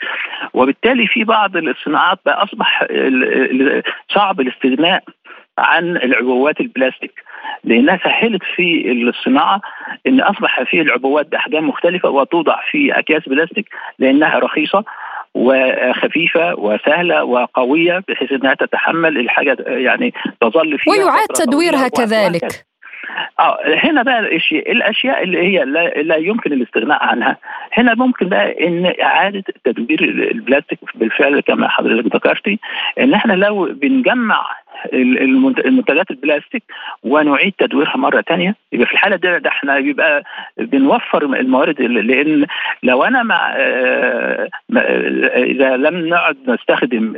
وبالتالي 0.54 1.06
في 1.06 1.24
بعض 1.24 1.56
الصناعات 1.56 2.18
بقى 2.26 2.42
أصبح 2.42 2.86
صعب 4.14 4.40
الاستغناء 4.40 5.02
عن 5.58 5.96
العبوات 5.96 6.60
البلاستيك. 6.60 7.22
لأنها 7.64 7.96
سهلت 8.04 8.42
في 8.56 8.92
الصناعة 8.92 9.60
إن 10.06 10.20
أصبح 10.20 10.62
في 10.62 10.80
العبوات 10.80 11.26
بأحجام 11.26 11.68
مختلفة 11.68 12.10
وتوضع 12.10 12.56
في 12.70 12.98
أكياس 12.98 13.28
بلاستيك 13.28 13.68
لأنها 13.98 14.38
رخيصة. 14.38 14.84
وخفيفة 15.38 16.54
وسهلة 16.54 17.24
وقوية 17.24 18.02
بحيث 18.08 18.32
إنها 18.32 18.54
تتحمل 18.54 19.18
الحاجة 19.18 19.56
يعني 19.66 20.14
تظل 20.40 20.78
فيها 20.78 20.92
ويعاد 20.94 21.26
تدويرها 21.28 21.88
كذلك. 21.88 22.64
آه 23.40 23.58
هنا 23.84 24.02
بقى 24.02 24.18
الاشياء 24.18 24.72
الأشياء 24.72 25.22
اللي 25.22 25.38
هي 25.38 25.64
لا, 25.64 25.88
لا 25.88 26.16
يمكن 26.16 26.52
الاستغناء 26.52 27.02
عنها. 27.04 27.36
هنا 27.72 27.94
ممكن 27.94 28.28
بقى 28.28 28.66
إن 28.66 28.92
إعادة 29.02 29.44
تدوير 29.64 30.02
البلاستيك 30.32 30.78
بالفعل 30.94 31.40
كما 31.40 31.68
حضرتك 31.68 32.14
ذكرتي 32.16 32.58
إن 33.00 33.14
إحنا 33.14 33.32
لو 33.32 33.64
بنجمع 33.72 34.46
المنتجات 34.92 36.10
البلاستيك 36.10 36.62
ونعيد 37.02 37.52
تدويرها 37.58 37.96
مرة 37.96 38.20
ثانية 38.20 38.54
يبقى 38.72 38.86
في 38.86 38.92
الحالة 38.92 39.16
دي 39.16 39.38
ده 39.38 39.48
إحنا 39.50 39.80
بيبقى 39.80 40.22
بنوفر 40.58 41.22
الموارد 41.24 41.80
لأن 41.82 42.46
لو 42.82 43.04
أنا 43.04 43.22
مع 43.22 43.54
إذا 45.36 45.76
لم 45.76 46.08
نعد 46.08 46.36
نستخدم 46.48 47.16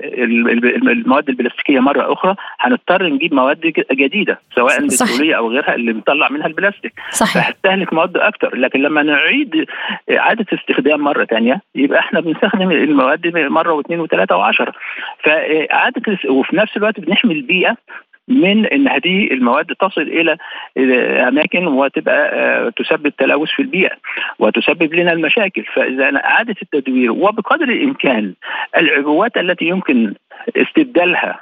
المواد 0.89 1.29
البلاستيكية 1.29 1.81
مرة 1.81 2.13
أخرى 2.13 2.35
هنضطر 2.61 3.07
نجيب 3.07 3.35
مواد 3.35 3.61
جديدة 3.93 4.39
سواء 4.55 4.87
بتروليه 4.87 5.35
أو 5.37 5.51
غيرها 5.51 5.75
اللي 5.75 5.93
بنطلع 5.93 6.29
منها 6.29 6.47
البلاستيك. 6.47 6.93
صحيح. 7.11 7.47
فهتستهلك 7.49 7.93
مواد 7.93 8.17
أكثر 8.17 8.57
لكن 8.57 8.83
لما 8.83 9.03
نعيد 9.03 9.67
إعادة 10.11 10.47
استخدام 10.53 11.01
مرة 11.01 11.25
ثانية 11.25 11.61
يبقى 11.75 11.99
إحنا 11.99 12.21
بنستخدم 12.21 12.71
المواد 12.71 13.27
مرة 13.37 13.73
واثنين 13.73 14.01
وثلاثة 14.01 14.37
وعشرة. 14.37 14.73
فإعادة 15.25 16.19
وفي 16.29 16.57
نفس 16.57 16.77
الوقت 16.77 17.01
بنحمي 17.01 17.35
البيئه 17.51 17.77
من 18.29 18.67
إن 18.67 18.89
هذه 18.89 19.27
المواد 19.31 19.67
تصل 19.67 20.01
إلى 20.03 20.37
أماكن 21.29 21.67
وتبقى 21.67 22.73
تسبب 22.77 23.09
تلوث 23.19 23.49
في 23.49 23.63
البيئة 23.63 23.97
وتسبب 24.39 24.95
لنا 24.95 25.13
المشاكل. 25.13 25.65
فإذا 25.75 26.17
إعادة 26.25 26.55
التدوير 26.63 27.13
وبقدر 27.13 27.69
الإمكان 27.69 28.35
العبوات 28.77 29.37
التي 29.37 29.65
يمكن 29.65 30.15
استبدالها 30.57 31.41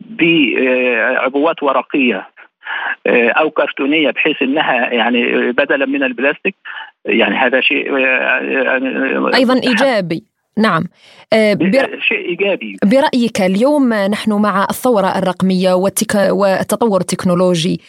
بعبوات 0.00 1.62
ورقية 1.62 2.28
أو 3.06 3.50
كرتونية 3.50 4.10
بحيث 4.10 4.42
إنها 4.42 4.92
يعني 4.92 5.52
بدلا 5.52 5.86
من 5.86 6.02
البلاستيك 6.02 6.54
يعني 7.04 7.36
هذا 7.36 7.60
شيء 7.60 7.98
يعني 7.98 8.88
أيضا 9.34 9.54
إيجابي. 9.54 10.31
نعم. 10.58 10.84
بر... 11.32 12.00
شيء 12.00 12.28
إيجابي. 12.28 12.76
برأيك 12.84 13.40
اليوم 13.40 13.94
نحن 13.94 14.32
مع 14.32 14.66
الثورة 14.70 15.18
الرقمية 15.18 15.72
والتك... 15.72 16.14
والتطور 16.14 17.00
التكنولوجي 17.00 17.80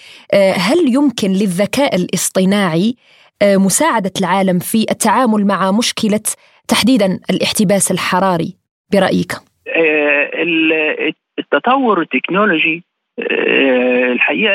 هل 0.56 0.94
يمكن 0.94 1.32
للذكاء 1.32 1.96
الاصطناعي 1.96 2.96
مساعدة 3.44 4.12
العالم 4.20 4.60
في 4.60 4.86
التعامل 4.92 5.46
مع 5.46 5.72
مشكلة 5.72 6.22
تحديدا 6.68 7.20
الاحتباس 7.30 7.92
الحراري؟ 7.92 8.56
برأيك؟ 8.94 9.32
التطور 11.40 12.02
التكنولوجي 12.02 12.84
الحقيقة 14.12 14.54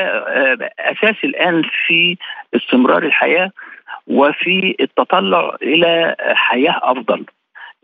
اساسي 0.78 1.26
الآن 1.26 1.62
في 1.86 2.16
استمرار 2.56 3.02
الحياة 3.02 3.50
وفي 4.06 4.76
التطلع 4.80 5.56
إلى 5.62 6.16
حياة 6.20 6.80
أفضل. 6.82 7.24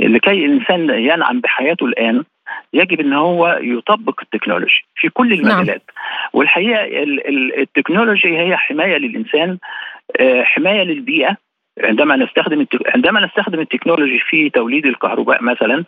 لكي 0.00 0.44
الإنسان 0.46 0.90
ينعم 0.90 1.40
بحياته 1.40 1.86
الآن 1.86 2.24
يجب 2.72 3.00
إن 3.00 3.12
هو 3.12 3.58
يطبق 3.62 4.20
ال 4.22 4.28
technology 4.28 4.84
في 4.96 5.08
كل 5.08 5.32
المجالات. 5.32 5.66
نعم. 5.66 5.78
والحقيقة 6.32 6.80
ال 7.58 7.66
technology 7.66 8.38
هي 8.38 8.56
حماية 8.56 8.96
للإنسان 8.96 9.58
حماية 10.42 10.82
للبيئة. 10.82 11.36
عندما 11.84 12.16
نستخدم 12.16 12.66
عندما 12.94 13.26
نستخدم 13.26 13.60
ال 13.60 13.66
technology 13.66 14.18
في 14.18 14.50
توليد 14.50 14.86
الكهرباء 14.86 15.42
مثلا 15.42 15.84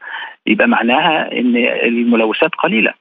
يبقى 0.46 0.68
معناها 0.68 1.32
إن 1.32 1.56
الملوثات 1.56 2.54
قليلة. 2.54 2.92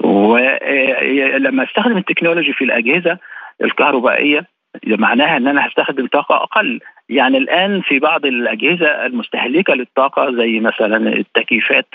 ولما 0.00 1.64
أستخدم 1.64 1.96
ال 1.96 2.01
technology 2.01 2.52
في 2.52 2.64
الأجهزة 2.64 3.18
الكهربائية 3.64 4.46
معناها 4.86 5.36
إن 5.36 5.46
أنا 5.48 5.66
هستخدم 5.66 6.06
طاقة 6.06 6.36
أقل. 6.36 6.80
يعني 7.08 7.38
الآن 7.38 7.80
في 7.80 7.98
بعض 7.98 8.26
الأجهزة 8.26 9.06
المستهلكة 9.06 9.74
للطاقة 9.74 10.32
زي 10.32 10.60
مثلا 10.60 10.96
التكييفات 11.16 11.86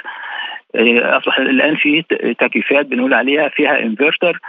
أصبح 0.76 1.38
الآن 1.40 1.76
في 1.76 2.02
تكييفات 2.40 2.86
بنقول 2.86 3.14
عليها 3.14 3.50
فيها 3.50 3.80
إنفرتر 3.80 4.40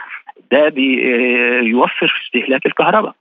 ده 0.53 0.69
بيوفر 0.69 2.07
في 2.07 2.23
استهلاك 2.27 2.67
الكهرباء 2.67 3.15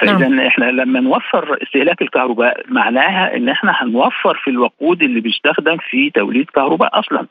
فاذا 0.00 0.28
نعم. 0.28 0.40
إحنا 0.40 0.64
لما 0.64 1.00
نوفر 1.00 1.58
استهلاك 1.62 2.02
الكهرباء 2.02 2.64
معناها 2.68 3.36
إن 3.36 3.48
إحنا 3.48 3.72
هنوفر 3.82 4.34
في 4.44 4.50
الوقود 4.50 5.02
اللي 5.02 5.20
بيستخدم 5.20 5.76
في 5.90 6.10
توليد 6.10 6.50
كهرباء 6.50 6.98
أصلا 6.98 7.26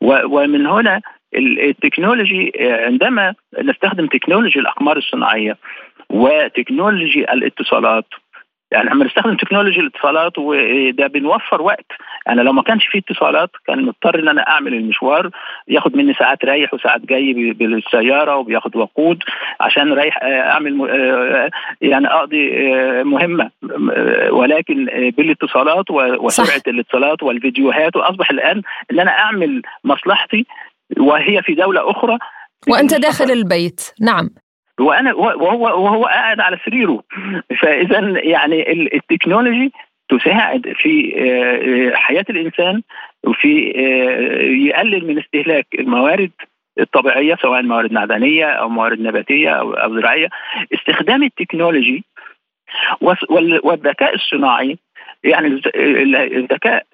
ومن 0.00 0.66
هنا 0.66 1.00
ال 1.36 1.47
technology 1.47 2.52
عندما 2.60 3.34
نستخدم 3.62 4.06
technology 4.06 4.58
الأقمار 4.58 4.96
الصناعية 4.96 5.56
و 6.10 6.21
technology 6.21 7.32
الاتصالات 7.32 8.04
يعني 8.70 8.90
لما 8.90 9.04
نستخدم 9.04 9.36
technology 9.36 9.80
الاتصالات 9.80 10.32
وده 10.38 11.06
بنوفر 11.06 11.62
وقت 11.62 11.86
يعني 12.26 12.42
لو 12.42 12.52
ما 12.52 12.62
كانش 12.62 12.86
في 12.86 12.98
اتصالات 12.98 13.50
كان 13.66 13.84
مضطر 13.84 14.18
إن 14.18 14.28
أنا 14.28 14.42
أعمل 14.48 14.74
المشوار 14.74 15.30
ياخد 15.68 15.96
مني 15.96 16.14
ساعات 16.14 16.44
رايح 16.44 16.74
وساعات 16.74 17.00
جاي 17.00 17.52
بالسيارة 17.52 18.36
وبياخد 18.36 18.76
وقود 18.76 19.22
عشان 19.60 19.92
رايح 19.92 20.18
أعمل 20.22 20.90
يعني 21.80 22.06
أقضي 22.06 22.50
مهمة 23.02 23.50
ولكن 24.30 24.84
بالاتصالات 25.16 25.90
وسرعة 25.90 26.62
الاتصالات 26.66 27.22
والفيديوهات 27.22 27.96
وأصبح 27.96 28.30
الآن 28.30 28.62
إن 28.92 29.00
أنا 29.00 29.10
أعمل 29.10 29.62
مصلحتي 29.84 30.46
وهي 30.98 31.42
في 31.42 31.54
دولة 31.54 31.90
أخرى. 31.90 32.18
وأنت 32.68 32.94
داخل 32.94 33.30
البيت. 33.30 33.80
نعم. 34.00 34.30
وأنا 34.80 35.14
وهو 35.14 35.84
وهو 35.84 36.04
قاعد 36.04 36.40
على 36.40 36.58
سريره. 36.64 37.02
فإذا 37.60 37.98
يعني 38.24 38.72
التكنولوجي 38.72 39.72
تساعد 40.08 40.72
في 40.76 41.12
حياة 41.94 42.24
الإنسان 42.30 42.82
وفي 43.24 43.70
يقلل 44.66 45.06
من 45.06 45.18
استهلاك 45.18 45.66
الموارد 45.78 46.30
الطبيعية 46.80 47.36
سواء 47.42 47.62
موارد 47.62 47.92
معدنية 47.92 48.46
أو 48.46 48.68
موارد 48.68 49.00
نباتية 49.00 49.50
أو 49.50 49.72
أو 49.72 50.00
زراعية. 50.00 50.28
استخدام 50.74 51.22
التكنولوجي 51.22 52.04
والذكاء 53.62 54.14
الصناعي 54.14 54.78
يعني 55.24 55.60
الذكاء 55.76 56.84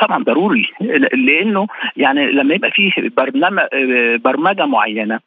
طبعا 0.00 0.22
ضروري. 0.24 0.66
لأنه 1.14 1.66
يعني 1.96 2.26
لما 2.32 2.54
يبقى 2.54 2.70
فيه 2.70 2.92
برنامج 3.16 3.62
برمجة 4.24 4.66
معينة 4.66 5.20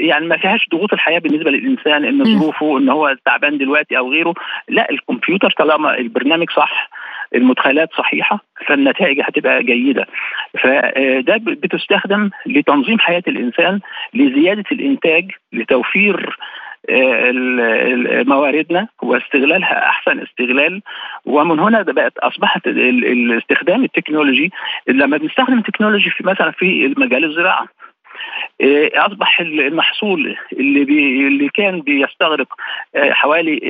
يعني 0.00 0.26
ما 0.26 0.36
فيهاش 0.36 0.68
ضغوط 0.72 0.92
الحياة 0.92 1.18
بالنسبة 1.18 1.50
للإنسان 1.50 2.04
إن 2.04 2.38
ظروفه 2.38 2.78
إن 2.78 2.88
هو 2.88 3.16
تعبان 3.24 3.58
دلوقتي 3.58 3.98
أو 3.98 4.10
غيره. 4.12 4.34
لا 4.68 4.90
الكمبيوتر 4.90 5.50
طالما 5.50 5.98
البرنامج 5.98 6.50
صح 6.50 6.90
المدخلات 7.34 7.88
صحيحة 7.98 8.44
فالنتائج 8.66 9.20
هتبقى 9.24 9.62
جيدة. 9.62 10.06
فده 10.62 11.36
بتستخدم 11.36 12.30
لتنظيم 12.46 12.98
حياة 12.98 13.22
الإنسان 13.28 13.80
لزيادة 14.14 14.64
الإنتاج 14.72 15.30
لتوفير 15.52 16.36
مواردنا 18.26 18.88
واستغلالها 19.02 19.88
أحسن 19.88 20.20
استغلال. 20.20 20.82
ومن 21.24 21.60
هنا 21.60 21.82
بقت 21.82 22.18
أصبحت 22.18 22.66
الاستخدام 22.66 23.84
ال 23.84 23.90
technology 23.90 24.52
لما 24.88 25.16
بنستخدم 25.16 25.58
ال 25.58 25.63
technology 25.63 26.10
في 26.10 26.24
مثلا 26.24 26.50
في 26.50 26.94
مجال 26.96 27.24
الزراعة 27.24 27.68
أصبح 28.94 29.40
المحصول 29.40 30.36
اللي 30.52 30.84
بي 30.84 31.26
اللي 31.26 31.48
كان 31.48 31.80
بيستغرق 31.80 32.46
حوالي 32.96 33.60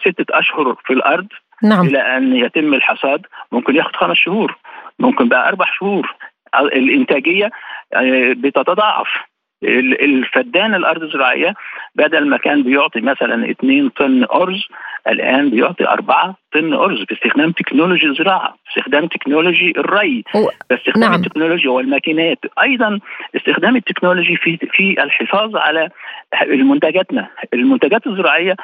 ستة 0.00 0.38
أشهر 0.38 0.76
في 0.84 0.92
الأرض 0.92 1.26
نعم. 1.62 1.86
إلى 1.86 1.98
أن 1.98 2.36
يتم 2.36 2.74
الحصاد. 2.74 3.26
ممكن 3.52 3.76
ياخد 3.76 3.96
خمس 3.96 4.16
شهور 4.16 4.56
ممكن 4.98 5.28
بقى 5.28 5.48
أربع 5.48 5.66
شهور. 5.78 6.14
الإنتاجية 6.58 7.50
بتتضاعف. 8.32 9.08
الفدان 9.64 10.74
الأرض 10.74 11.02
الزراعيه 11.02 11.54
بدل 11.94 12.28
ما 12.28 12.36
كان 12.36 12.62
بيعطي 12.62 13.00
مثلا 13.00 13.50
2 13.50 13.88
طن 13.88 14.24
أرز 14.24 14.62
الآن 15.08 15.50
بيعطي 15.50 15.88
4 15.88 16.36
طن 16.52 16.74
أرز 16.74 17.04
باستخدام 17.04 17.52
technology 17.52 18.06
الزراعة 18.06 18.56
باستخدام 18.66 19.06
technology 19.06 19.72
الري 19.76 20.24
باستخدام 20.70 21.10
نعم. 21.10 21.14
التكنولوجيا 21.14 21.70
والماكينات. 21.70 22.38
أيضا 22.62 23.00
استخدام 23.36 23.76
ال 23.76 23.81
technology 23.81 24.36
في 24.36 24.58
في 24.72 25.02
الحفاظ 25.02 25.56
على 25.56 25.88
منتجاتنا 26.46 27.28
المنتجات 27.54 28.06
الزراعية 28.06 28.56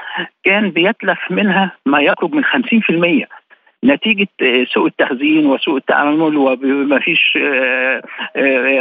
كان 0.44 0.70
بيتلف 0.70 1.18
منها 1.30 1.72
ما 1.86 2.00
يقرب 2.00 2.34
من 2.34 2.44
50% 2.44 3.37
نتيجة 3.84 4.28
سوء 4.64 4.86
التخزين 4.86 5.46
وسوء 5.46 5.76
التعامل 5.76 6.36
وما 6.36 6.98
فيش 6.98 7.38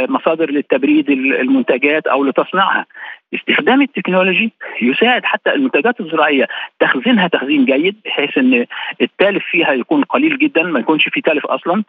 مصادر 0.08 0.50
للتبريد 0.50 1.10
المنتجات 1.10 2.06
أو 2.06 2.24
لتصنيعها. 2.24 2.86
استخدام 3.34 3.82
التكنولوجي 3.82 4.52
يساعد 4.82 5.24
حتى 5.24 5.52
المنتجات 5.54 6.00
الزراعية. 6.00 6.48
تخزينها 6.80 7.28
تخزين 7.28 7.64
جيد 7.64 7.96
بحيث 8.04 8.38
إن 8.38 8.66
التالف 9.00 9.44
فيها 9.50 9.72
يكون 9.72 10.02
قليل 10.04 10.38
جدا 10.38 10.62
ما 10.62 10.80
يكونش 10.80 11.08
في 11.08 11.20
تالف 11.20 11.46
أصلا. 11.46 11.84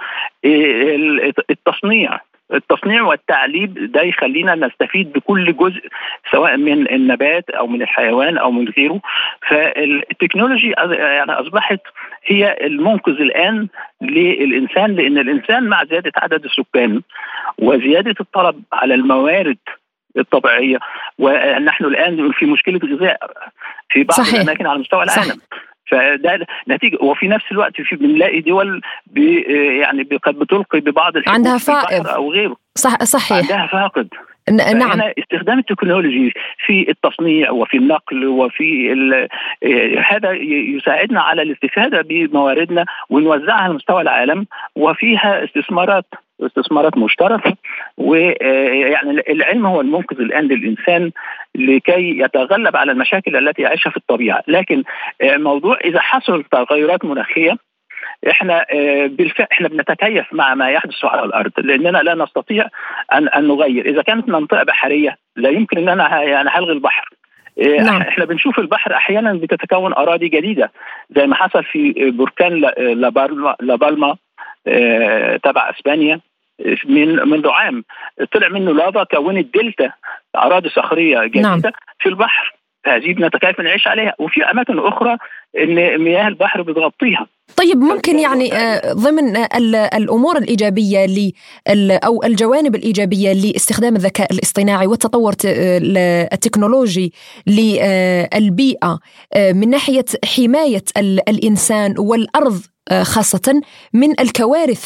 التصنيع 1.49 2.19
التصنيع 2.53 3.01
والتعليب 3.03 3.91
ده 3.91 4.01
يخلينا 4.01 4.55
نستفيد 4.55 5.13
بكل 5.13 5.55
جزء 5.57 5.81
سواء 6.31 6.57
من 6.57 6.91
النبات 6.91 7.49
أو 7.49 7.67
من 7.67 7.81
الحيوان 7.81 8.37
أو 8.37 8.51
من 8.51 8.69
غيره 8.77 9.01
فالتكنولوجي 9.49 10.73
يعني 10.91 11.31
أصبحت 11.31 11.79
هي 12.25 12.57
المنقذ 12.61 13.11
الآن 13.21 13.67
للإنسان 14.01 14.95
لأن 14.95 15.17
الإنسان 15.17 15.63
مع 15.63 15.83
زيادة 15.85 16.11
عدد 16.17 16.45
السكان 16.45 17.01
وزيادة 17.57 18.15
الطلب 18.19 18.63
على 18.73 18.93
الموارد 18.93 19.57
الطبيعية 20.17 20.77
ونحن 21.19 21.85
الآن 21.85 22.31
في 22.31 22.45
مشكلة 22.45 22.79
غذاء 22.83 23.31
في 23.89 24.03
بعض 24.03 24.17
صحيح. 24.21 24.33
الأماكن 24.41 24.67
على 24.67 24.79
مستوى 24.79 25.03
العالم 25.03 25.21
صحيح. 25.23 25.35
فده 25.91 26.47
نتيجة. 26.69 26.97
وفي 27.01 27.27
نفس 27.27 27.45
الوقت 27.51 27.81
في 27.81 27.95
بنلاقي 27.95 28.41
دول 28.41 28.81
بي 29.07 29.41
يعني 29.81 30.03
قد 30.03 30.35
بتلقي 30.35 30.79
ببعض 30.79 31.13
عندها 31.27 31.57
فائض. 31.57 32.07
أو 32.07 32.31
غيره. 32.31 32.55
صح 32.75 33.03
صحيح. 33.03 33.37
عندها 33.37 33.67
فاقد 33.67 34.07
نعم. 34.51 35.01
استخدام 35.19 35.59
التكنولوجي 35.59 36.33
في 36.65 36.89
التصنيع 36.89 37.51
وفي 37.51 37.77
النقل 37.77 38.27
وفي 38.27 38.91
هذا 40.09 40.31
يساعدنا 40.75 41.21
على 41.21 41.41
الاستفادة 41.41 42.01
بمواردنا 42.01 42.85
ونوزعها 43.09 43.61
على 43.61 43.73
مستوى 43.73 44.01
العالم 44.01 44.45
وفيها 44.75 45.43
استثمارات. 45.43 46.05
استثمارات 46.41 46.97
مشتركة 46.97 47.55
ويعني 47.97 49.11
العلم 49.29 49.65
هو 49.65 49.81
المنقذ 49.81 50.19
الآن 50.19 50.47
للإنسان 50.47 51.11
لكي 51.55 52.19
يتغلب 52.19 52.75
على 52.75 52.91
المشاكل 52.91 53.35
التي 53.35 53.61
يعيشها 53.61 53.89
في 53.89 53.97
الطبيعة، 53.97 54.43
لكن 54.47 54.83
موضوع 55.23 55.77
إذا 55.83 55.99
حصل 55.99 56.43
تغيرات 56.43 57.05
مناخية 57.05 57.57
إحنا 58.31 58.65
بالفعل 59.05 59.47
إحنا 59.51 59.67
بنتكيف 59.67 60.33
مع 60.33 60.55
ما 60.55 60.69
يحدث 60.69 61.05
على 61.05 61.23
الأرض 61.23 61.51
لأننا 61.57 61.97
لا 61.97 62.15
نستطيع 62.15 62.67
أن 63.13 63.27
أن 63.27 63.47
نغير، 63.47 63.85
إذا 63.85 64.01
كانت 64.01 64.29
منطقة 64.29 64.63
بحرية 64.63 65.17
لا 65.35 65.49
يمكن 65.49 65.77
إن 65.77 65.89
أنا 65.89 66.23
يعني 66.23 66.49
هلغي 66.49 66.71
البحر. 66.71 67.09
نعم. 67.57 68.01
إحنا 68.01 68.25
بنشوف 68.25 68.59
البحر 68.59 68.93
أحيانا 68.93 69.33
بتتكون 69.33 69.93
أراضي 69.93 70.27
جديدة 70.27 70.71
زي 71.09 71.27
ما 71.27 71.35
حصل 71.35 71.63
في 71.63 72.11
بركان 72.11 72.53
لابالما, 72.77 73.55
لابالما 73.59 74.17
تبع 75.43 75.69
إسبانيا 75.69 76.19
من 76.85 77.29
منذ 77.29 77.47
عام. 77.47 77.83
طلع 78.33 78.47
منه 78.49 78.71
لافا 78.71 79.03
كونت 79.03 79.55
دلتا 79.55 79.91
اراضي 80.35 80.69
صخرية 80.69 81.23
جديدة 81.23 81.49
نعم. 81.49 81.61
في 81.99 82.09
البحر. 82.09 82.55
هذه 82.85 83.13
بنتكيف 83.13 83.59
نعيش 83.59 83.87
عليها؟ 83.87 84.13
وفي 84.19 84.43
أماكن 84.43 84.79
أخرى 84.79 85.17
إن 85.57 85.97
مياه 85.97 86.27
البحر 86.27 86.61
بتغطيها. 86.61 87.27
طيب 87.57 87.77
ممكن 87.77 88.19
يعني 88.19 88.49
ضمن 88.93 89.37
الأمور 89.93 90.37
الإيجابية 90.37 91.31
أو 92.05 92.23
الجوانب 92.23 92.75
الإيجابية 92.75 93.33
لاستخدام 93.33 93.95
الذكاء 93.95 94.33
الاصطناعي 94.33 94.87
والتطور 94.87 95.33
التكنولوجي 96.33 97.13
للبيئه 97.47 98.99
من 99.37 99.69
ناحية 99.69 100.05
حماية 100.25 100.83
الإنسان 101.29 101.95
والأرض 101.97 102.61
خاصة 103.01 103.61
من 103.93 104.19
الكوارث 104.19 104.85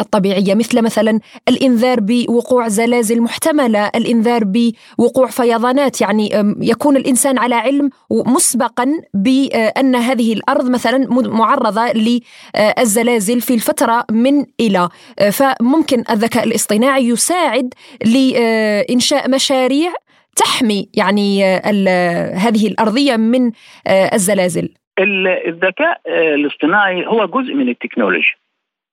الطبيعية 0.00 0.54
مثل 0.54 0.82
مثلا 0.82 1.20
الإنذار 1.48 2.00
بوقوع 2.00 2.68
زلازل 2.68 3.20
محتملة 3.20 3.86
الإنذار 3.86 4.44
بوقوع 4.44 5.26
فيضانات. 5.26 6.00
يعني 6.00 6.30
يكون 6.60 6.96
الإنسان 6.96 7.38
على 7.38 7.54
علم 7.54 7.90
مسبقا 8.10 8.86
بأن 9.14 9.94
هذه 9.94 10.32
الأرض 10.32 10.70
مثلا 10.70 11.06
معرضة 11.10 11.92
للزلازل 11.92 13.40
في 13.40 13.54
الفترة 13.54 14.04
من 14.10 14.44
إلى. 14.60 14.88
فممكن 15.32 16.04
الذكاء 16.10 16.44
الاصطناعي 16.44 17.08
يساعد 17.08 17.74
لإنشاء 18.04 19.30
مشاريع 19.30 19.92
تحمي 20.36 20.88
يعني 20.94 21.44
هذه 22.34 22.66
الأرضية 22.66 23.16
من 23.16 23.52
الزلازل. 24.14 24.68
الذكاء 24.98 26.00
الاصطناعي 26.08 27.06
هو 27.06 27.26
جزء 27.26 27.54
من 27.54 27.68
التكنولوجيا 27.68 28.34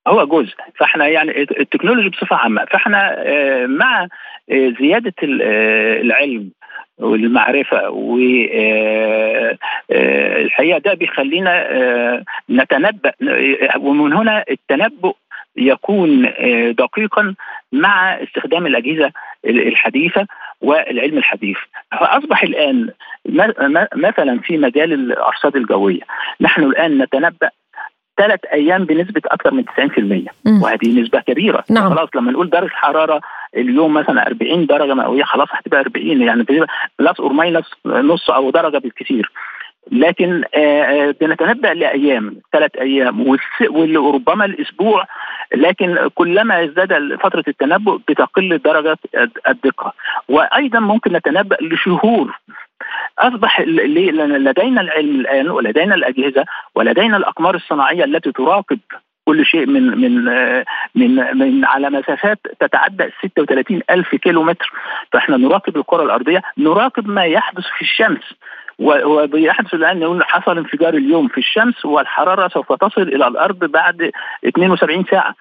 هو 0.08 0.26
جزء. 0.26 0.54
فإحنا 0.76 1.06
يعني 1.06 1.40
التكنولوجيا 1.40 2.10
بصفة 2.10 2.36
عامة. 2.36 2.64
فإحنا 2.64 3.16
مع 3.66 4.08
زيادة 4.80 5.14
العلم 5.22 6.50
والمعرفة 6.98 7.90
والحقيقة 9.90 10.78
ده 10.78 10.94
بيخلينا 10.94 12.24
نتنبأ 12.50 13.12
ومن 13.78 14.12
هنا 14.12 14.44
التنبؤ 14.50 15.14
يكون 15.56 16.22
دقيقا 16.78 17.34
مع 17.72 18.10
استخدام 18.22 18.66
الأجهزة 18.66 19.12
الحديثة 19.44 20.26
والعلم 20.62 21.18
الحديث. 21.18 21.56
فأصبح 22.00 22.42
الآن 22.42 22.88
مثلا 23.96 24.38
في 24.40 24.58
مجال 24.58 24.92
الأرصاد 24.92 25.56
الجوية 25.56 26.00
نحن 26.40 26.62
الآن 26.62 26.98
نتنبأ 26.98 27.50
ثلاث 28.16 28.40
أيام 28.52 28.84
بنسبة 28.84 29.22
أكثر 29.26 29.54
من 29.54 29.64
90% 29.64 30.62
وهذه 30.62 31.00
نسبة 31.00 31.20
كبيرة. 31.20 31.64
نعم. 31.70 31.94
خلاص 31.94 32.08
لما 32.14 32.32
نقول 32.32 32.50
درجة 32.50 32.70
حرارة 32.70 33.20
اليوم 33.56 33.94
مثلا 33.94 34.26
40 34.26 34.66
درجة 34.66 34.94
مئوية 34.94 35.24
خلاص 35.24 35.48
هتبقى 35.52 35.80
40 35.80 36.22
يعني 36.22 36.42
plus 36.98 37.20
or 37.20 37.32
minus 37.32 37.64
نص 37.86 38.30
أو 38.30 38.50
درجة 38.50 38.78
بالكثير. 38.78 39.30
لكن 39.90 40.44
بنتنبأ 41.20 41.68
لأيام 41.68 42.36
ثلاث 42.52 42.76
أيام 42.76 43.38
وربما 43.70 44.44
الأسبوع 44.44 45.06
لكن 45.54 46.08
كلما 46.14 46.64
ازداد 46.64 47.16
فترة 47.20 47.44
التنبؤ 47.48 47.98
بتقل 48.08 48.58
درجة 48.58 48.98
الدقة. 49.48 49.92
وأيضا 50.28 50.80
ممكن 50.80 51.12
نتنبأ 51.12 51.56
لشهور. 51.60 52.38
أصبح 53.18 53.60
لدينا 53.60 54.80
العلم 54.80 55.20
الآن 55.20 55.48
ولدينا 55.50 55.94
الأجهزة 55.94 56.44
ولدينا 56.74 57.16
الأقمار 57.16 57.54
الصناعية 57.54 58.04
التي 58.04 58.32
تراقب 58.32 58.78
كل 59.24 59.46
شيء 59.46 59.66
من 59.66 59.82
من 59.82 60.24
من 60.94 61.38
من 61.38 61.64
على 61.64 61.90
مسافات 61.90 62.38
تتعدى 62.60 63.10
36 63.22 63.80
ألف 63.90 64.14
كيلو 64.14 64.42
متر 64.42 64.72
فإحنا 65.12 65.36
نراقب 65.36 65.76
الكرة 65.76 66.02
الأرضية 66.02 66.42
نراقب 66.58 67.08
ما 67.08 67.24
يحدث 67.24 67.64
في 67.76 67.82
الشمس. 67.82 68.34
وبيحدث 68.78 69.74
الآن 69.74 69.98
نقول 70.00 70.24
حصل 70.24 70.58
انفجار 70.58 70.94
اليوم 70.94 71.28
في 71.28 71.38
الشمس 71.38 71.84
والحرارة 71.84 72.48
سوف 72.48 72.72
تصل 72.72 73.02
إلى 73.02 73.26
الأرض 73.26 73.64
بعد 73.64 74.10
72 74.48 75.04
ساعة. 75.10 75.34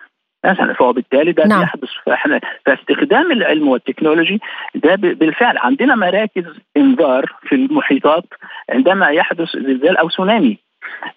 مثلا 0.46 0.74
فوبالتالي 0.74 1.32
ده 1.32 1.46
نعم. 1.46 1.60
بيحدث. 1.60 1.90
فإحنا 2.06 2.42
فاستخدام 2.66 3.32
العلم 3.32 3.68
والتكنولوجي 3.68 4.42
ده 4.76 4.96
بالفعل 4.96 5.58
عندنا 5.58 5.96
مراكز 5.96 6.46
إنذار 6.78 7.26
في 7.42 7.56
المحيطات 7.56 8.24
عندما 8.70 9.10
يحدث 9.10 9.50
زلزال 9.56 9.98
أو 9.98 10.10
تسونامي. 10.10 10.58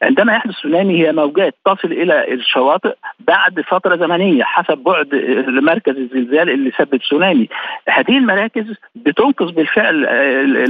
عندما 0.03 0.33
يحدث 0.37 0.55
تسونامي 0.55 1.07
هي 1.07 1.12
موجات 1.12 1.55
تصل 1.64 1.92
إلى 1.92 2.33
الشواطئ 2.33 2.94
بعد 3.20 3.61
فترة 3.61 3.96
زمنية 3.96 4.44
حسب 4.44 4.79
بعد 4.79 5.09
مركز 5.48 5.96
الزلزال 5.96 6.50
اللي 6.50 6.72
سبب 6.79 6.96
تسونامي 6.96 7.48
هذه 7.88 8.18
المراكز 8.18 8.64
بتنقذ 8.94 9.53
بالفعل 9.53 10.05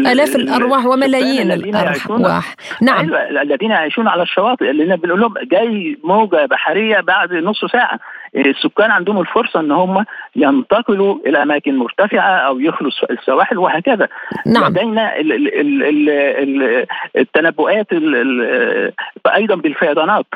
آلاف 0.07 0.37
الأرواح 0.37 0.87
وملايين 0.87 1.53
الأرواح. 1.53 2.55
نعم. 2.83 3.15
أيوة، 3.15 3.43
الذين 3.43 3.71
يعيشون 3.71 4.09
على 4.09 4.23
الشواطئ 4.23 4.71
اللي 4.71 4.97
بنقول 4.97 5.21
لهم 5.21 5.35
جاي 5.43 5.99
موجة 6.05 6.47
بحرية 6.47 7.01
بعد 7.01 7.33
نص 7.33 7.65
ساعة. 7.65 7.99
السكان 8.37 8.91
عندهم 8.91 9.21
الفرصة 9.21 9.61
إن 9.61 9.73
هم 9.73 10.05
ينتقلوا 10.37 11.19
إلى 11.27 11.43
أماكن 11.43 11.77
مرتفعة 11.77 12.31
أو 12.31 12.61
يخلوا 12.61 12.91
السواحل 13.11 13.59
وهكذا. 13.59 14.09
نعم. 14.47 14.73
لدينا 14.73 15.15
التنبؤات 17.17 17.87
أيضا 19.35 19.55
بالفيضانات. 19.55 20.27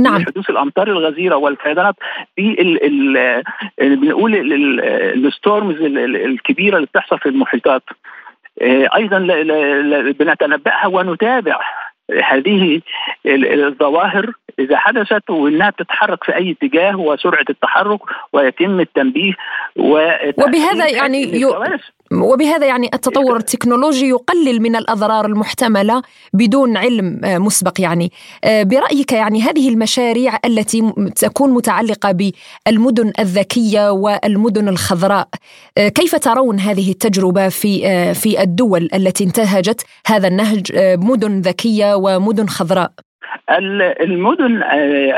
نعم. 0.00 0.24
حدوث 0.24 0.50
الأمطار 0.50 0.88
الغزيرة 0.88 1.36
والفيضانات. 1.36 1.94
في 2.36 2.52
بنقول 3.78 4.34
الستورمز 5.26 5.76
الكبيرة 5.80 6.76
اللي 6.76 6.86
بتحصل 6.86 7.18
في 7.18 7.28
المحيطات. 7.28 7.82
آه، 8.62 8.88
أيضا 8.96 9.18
بنتنبأها 10.18 10.86
ونتابع. 10.86 11.60
هذه 12.10 12.80
الظواهر 13.26 14.32
إذا 14.58 14.76
حدثت 14.76 15.30
وإنها 15.30 15.70
تتحرك 15.70 16.24
في 16.24 16.36
أي 16.36 16.50
اتجاه 16.50 16.96
وسرعة 17.00 17.44
التحرك 17.50 18.00
ويتم 18.32 18.80
التنبيه 18.80 19.32
وبهذا 19.76 20.88
يعني 20.88 21.46
وبهذا 22.12 22.66
يعني 22.66 22.90
التطور 22.94 23.36
التكنولوجي 23.36 24.08
يقلل 24.08 24.62
من 24.62 24.76
الأضرار 24.76 25.26
المحتملة 25.26 26.02
بدون 26.32 26.76
علم 26.76 27.20
آه، 27.24 27.38
مسبق 27.38 27.80
يعني. 27.80 28.12
آه، 28.44 28.62
برأيك 28.62 29.12
يعني 29.12 29.42
هذه 29.42 29.68
المشاريع 29.68 30.32
التي 30.44 30.92
تكون 31.16 31.50
متعلقة 31.50 32.32
بالمدن 32.66 33.12
الذكية 33.18 33.90
والمدن 33.90 34.68
الخضراء 34.68 35.28
آه، 35.78 35.88
كيف 35.88 36.14
ترون 36.14 36.60
هذه 36.60 36.90
التجربة 36.90 37.48
في 37.48 37.84
في 38.14 38.42
الدول 38.42 38.88
التي 38.94 39.24
انتهجت 39.24 39.86
هذا 40.06 40.28
النهج 40.28 40.72
مدن 40.98 41.40
ذكية 41.40 41.94
ومدن 41.94 42.46
خضراء؟ 42.46 42.90
المدن 44.00 44.62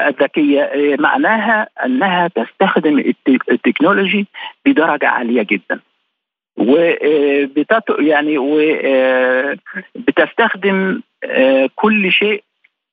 الذكية 0.09 0.71
معناها 0.99 1.69
أنها 1.85 2.29
تستخدم 2.29 3.15
التكنولوجي 3.29 4.27
بدرجة 4.67 5.09
عالية 5.09 5.43
جدا. 5.43 5.81
وبتت 6.57 7.85
يعني 7.99 8.39
وبتستخدم 9.97 11.03
آه، 11.25 11.69
كل 11.77 12.13
شيء 12.13 12.43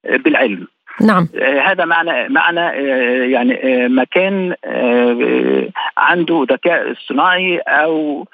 بالعلم. 0.03 0.67
نعم. 1.01 1.29
آه، 1.35 1.59
هذا 1.59 1.85
معنى 1.85 2.29
معنى 2.29 2.59
آه، 2.59 3.25
يعني 3.25 3.87
مكان 3.87 4.55
عنده 5.97 6.45
ذكاء 6.51 6.91
اصطناعي 6.91 7.57
أو 7.57 8.27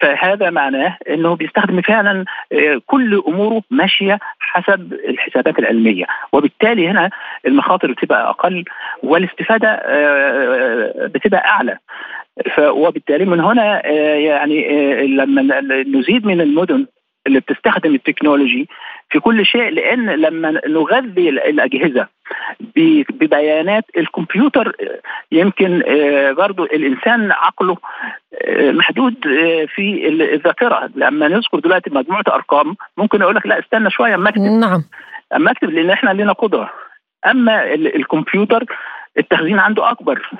فهذا 0.00 0.50
معناه 0.50 0.96
إنه 1.08 1.36
بيستخدم 1.36 1.80
فعلا 1.80 2.24
كل 2.86 3.22
أموره 3.28 3.62
ماشية 3.70 4.18
حسب 4.38 4.92
الحسابات 4.92 5.58
العلمية. 5.58 6.04
وبالتالي 6.32 6.88
هنا 6.88 7.10
المخاطر 7.46 7.92
بتبقى 7.92 8.30
أقل 8.30 8.64
والاستفادة 9.02 9.74
بتبقى 11.06 11.44
أعلى. 11.48 11.78
وبالتالي 12.58 13.24
من 13.24 13.40
هنا 13.40 13.82
آه، 13.84 14.14
يعني 14.14 14.70
آه، 14.70 15.02
لما 15.02 15.60
نزيد 15.82 16.26
من 16.26 16.40
المدن 16.40 16.86
اللي 17.26 17.40
بتستخدم 17.40 17.94
التكنولوجي 17.94 18.68
في 19.10 19.20
كل 19.20 19.46
شيء 19.46 19.70
لأن 19.70 20.10
لما 20.10 20.60
نغذي 20.66 21.28
الأجهزة 21.28 22.06
ببيانات 23.10 23.84
الكمبيوتر 23.96 24.76
يمكن 25.32 25.82
آه، 25.86 26.32
برضو 26.32 26.64
الإنسان 26.64 27.32
عقله 27.32 27.76
محدود 28.58 29.14
في 29.74 30.08
الذاكرة. 30.34 30.90
لما 30.94 31.28
نذكر 31.28 31.58
دلوقتي 31.58 31.90
مجموعة 31.90 32.24
أرقام 32.28 32.76
ممكن 32.96 33.22
أقول 33.22 33.36
لك 33.36 33.46
لا 33.46 33.58
استنى 33.58 33.90
شوية 33.90 34.14
أما 34.14 34.28
أكتب. 34.28 34.40
نعم. 34.40 34.84
أما 35.34 35.50
أكتب 35.50 35.70
لأن 35.70 35.90
إحنا 35.90 36.10
لنا 36.10 36.32
قدرة. 36.32 36.70
أما 37.26 37.74
الكمبيوتر 37.74 38.64
التخزين 39.18 39.58
عنده 39.58 39.90
أكبر. 39.90 40.30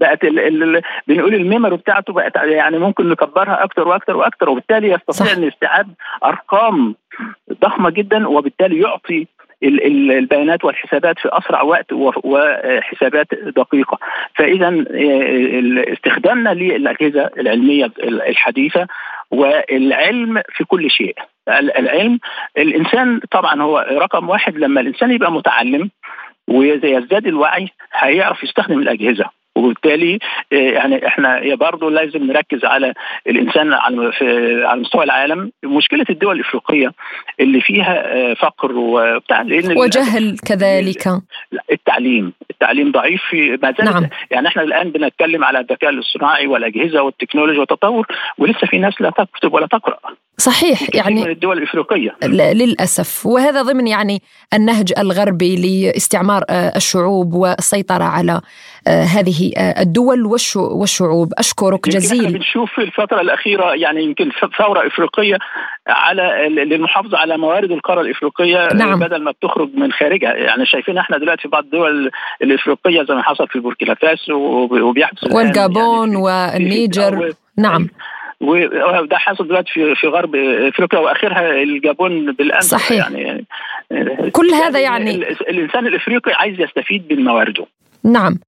بقت 0.00 0.24
ال 0.24 0.38
ال 0.38 0.82
بنقول 1.06 1.34
الميموري 1.34 1.76
بتاعته 1.76 2.12
بقت 2.12 2.36
يعني 2.36 2.78
ممكن 2.78 3.08
نكبرها 3.08 3.64
أكتر 3.64 3.88
وأكتر 3.88 4.16
وأكتر 4.16 4.50
وبالتالي 4.50 4.88
يستطيع 4.88 5.32
إن 5.32 5.42
يستيعاب 5.42 5.88
أرقام 6.24 6.94
ضخمة 7.62 7.90
جدا 7.90 8.28
وبالتالي 8.28 8.80
يعطي 8.80 9.26
البيانات 9.62 10.64
والحسابات 10.64 11.18
في 11.18 11.28
أسرع 11.32 11.62
وقت 11.62 11.92
وحسابات 12.24 13.26
دقيقة. 13.34 13.98
فاذا 14.34 14.68
آه، 14.68 15.92
استخدامنا 15.92 16.50
للأجهزة 16.54 17.30
العلمية 17.38 17.92
الحديثة 18.02 18.86
والعلم 19.30 20.42
في 20.54 20.64
كل 20.64 20.90
شيء. 20.90 21.14
العلم 21.48 22.18
الإنسان 22.58 23.20
طبعا 23.30 23.62
هو 23.62 23.86
رقم 23.90 24.28
واحد 24.28 24.56
لما 24.56 24.80
الإنسان 24.80 25.10
يبقى 25.10 25.32
متعلم 25.32 25.90
ويزداد 26.48 27.26
الوعي 27.26 27.68
هيعرف 27.94 28.42
يستخدم 28.44 28.78
الأجهزة. 28.78 29.39
وبالتالي 29.56 30.18
آه، 30.52 30.56
يعني 30.56 31.06
إحنا 31.06 31.54
برضه 31.54 31.90
لازم 31.90 32.22
نركز 32.22 32.64
على 32.64 32.94
الإنسان 33.26 33.72
على 33.72 34.12
على 34.66 34.80
مستوى 34.80 35.04
العالم. 35.04 35.52
مشكلة 35.64 36.06
الدول 36.10 36.36
الإفريقية 36.36 36.92
اللي 37.40 37.60
فيها 37.60 38.16
آه، 38.16 38.34
فقر 38.34 38.72
وبتاع 38.72 39.44
وجهل 39.76 40.38
كذلك. 40.38 41.08
التعليم 41.72 42.32
التعليم 42.50 42.92
ضعيف 42.92 43.22
في 43.30 43.50
ما 43.62 43.74
زالت 43.78 43.80
نعم. 43.80 44.08
يعني 44.30 44.48
إحنا 44.48 44.62
الآن 44.62 44.90
بنتكلم 44.90 45.44
على 45.44 45.58
الذكاء 45.60 45.90
الاصطناعي 45.90 46.46
والأجهزة 46.46 47.02
والتكنولوجيا 47.02 47.60
والتطور 47.60 48.06
ولسه 48.38 48.66
في 48.66 48.78
ناس 48.78 49.00
لا 49.00 49.10
تكتب 49.10 49.54
ولا 49.54 49.66
تقرأ. 49.66 49.98
صحيح 50.36 50.80
يعني 50.94 51.24
من 51.24 51.30
الدول 51.30 51.58
الإفريقية. 51.58 52.16
للأسف. 52.52 53.26
وهذا 53.26 53.62
ضمن 53.62 53.86
يعني 53.86 54.22
النهج 54.54 54.92
الغربي 54.98 55.56
لإستعمار 55.56 56.44
آه، 56.50 56.72
الشعوب 56.76 57.34
والسيطرة 57.34 58.04
على 58.04 58.40
هذه 58.88 59.49
الدول 59.58 60.26
والشعوب. 60.56 61.32
أشكرك 61.38 61.88
جزيلا. 61.88 62.28
بنشوف 62.28 62.70
في 62.74 62.80
الفترة 62.82 63.20
الأخيرة 63.20 63.74
يعني 63.74 64.04
يمكن 64.04 64.30
ثورة 64.58 64.86
إفريقية 64.86 65.38
على 65.86 66.48
للمحافظة 66.48 67.18
على 67.18 67.38
موارد 67.38 67.70
القارة 67.70 68.00
الإفريقية 68.00 68.68
نعم. 68.74 68.98
بدل 68.98 69.22
ما 69.22 69.30
بتخرج 69.30 69.70
من 69.74 69.92
خارجها. 69.92 70.34
يعني 70.34 70.66
شايفين 70.66 70.98
إحنا 70.98 71.18
دلوقتي 71.18 71.42
في 71.42 71.48
بعض 71.48 71.64
الدول 71.64 72.10
الإفريقية 72.42 73.02
زي 73.02 73.14
ما 73.14 73.22
حصل 73.22 73.48
في 73.48 73.58
بوركينا 73.58 73.94
فاسو 73.94 74.34
وبيحدث 74.70 75.34
والجابون 75.34 76.08
يعني 76.08 76.16
والنيجر. 76.16 77.32
نعم. 77.58 77.88
وده 78.40 79.16
حاصل 79.16 79.48
دلوقتي 79.48 79.72
في 79.72 79.94
في 79.94 80.06
غرب 80.06 80.36
إفريقيا 80.36 80.98
وآخرها 80.98 81.62
الجابون 81.62 82.32
بالامس 82.32 82.64
صحيح. 82.64 83.10
يعني. 83.10 83.46
كل 84.32 84.50
هذا 84.50 84.80
يعني 84.80 85.14
الإنسان 85.50 85.86
الإفريقي 85.86 86.32
عايز 86.32 86.60
يستفيد 86.60 87.12
من 87.12 87.24
موارده. 87.24 87.66
نعم. 88.04 88.32
آه، 88.32 88.49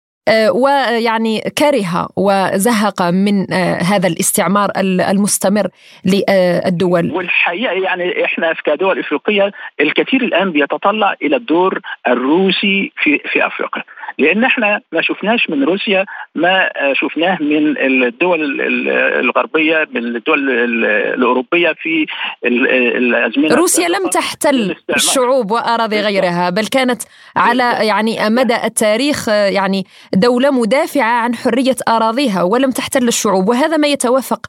ويعني 0.54 1.40
كره 1.58 2.08
وزهق 2.16 3.02
من 3.02 3.52
آه، 3.52 3.82
هذا 3.82 4.08
الاستعمار 4.08 4.70
المستمر 5.10 5.68
للدول. 6.04 7.10
والحقيقة 7.12 7.72
يعني 7.72 8.24
إحنا 8.24 8.54
كدول 8.64 8.98
إفريقية 8.98 9.52
الكثير 9.80 10.22
الآن 10.22 10.52
بيتطلع 10.52 11.14
إلى 11.22 11.36
الدور 11.36 11.80
الروسي 12.08 12.92
في 13.02 13.18
في 13.32 13.46
أفريقيا. 13.46 13.82
لأن 14.18 14.44
إحنا 14.44 14.80
ما 14.92 15.02
شفناش 15.02 15.50
من 15.50 15.64
روسيا 15.64 16.04
ما 16.34 16.68
شفناه 16.92 17.38
من 17.40 17.78
الدول 17.78 18.60
الغربية 19.20 19.88
من 19.94 20.16
الدول 20.16 20.50
الأوروبية 21.14 21.74
في 21.82 22.06
الأزمنة. 22.44 23.54
روسيا 23.54 23.88
لم 23.88 24.08
تحتل 24.08 24.76
الشعوب 24.96 25.50
وأراضي 25.50 26.00
غيرها 26.00 26.50
بل 26.50 26.66
كانت 26.66 27.02
على 27.36 27.86
يعني 27.86 28.30
مدى 28.30 28.56
التاريخ 28.64 29.28
يعني 29.28 29.86
دولة 30.14 30.50
مدافعة 30.50 31.22
عن 31.22 31.34
حرية 31.34 31.76
أراضيها 31.88 32.42
ولم 32.42 32.70
تحتل 32.70 33.08
الشعوب. 33.08 33.48
وهذا 33.48 33.76
ما 33.76 33.88
يتوافق 33.88 34.46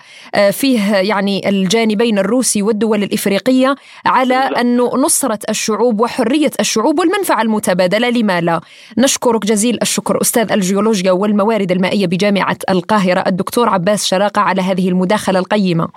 فيه 0.52 0.96
يعني 0.96 1.50
الجانبين 1.50 2.20
الروسي 2.20 2.62
والدول 2.62 3.04
الإفريقية 3.04 3.76
على 4.06 4.36
انه 4.36 4.92
نصرة 4.96 5.40
الشعوب 5.50 6.02
وحرية 6.02 6.52
الشعوب 6.60 7.00
والمنفعة 7.00 7.42
المتبادلة. 7.42 8.10
لما 8.10 8.42
لا 8.42 8.62
نشكرك 8.98 9.46
جزيلا 9.46 9.59
جزيل 9.60 9.78
الشكر 9.82 10.22
أستاذ 10.22 10.52
الجيولوجيا 10.52 11.12
والموارد 11.12 11.72
المائية 11.72 12.08
بجامعة 12.08 12.58
القاهرة 12.70 13.24
الدكتور 13.28 13.70
عباس 13.70 14.06
شراقة 14.06 14.42
على 14.42 14.62
هذه 14.62 14.90
المداخلة 14.90 15.40
القيمة. 15.40 15.88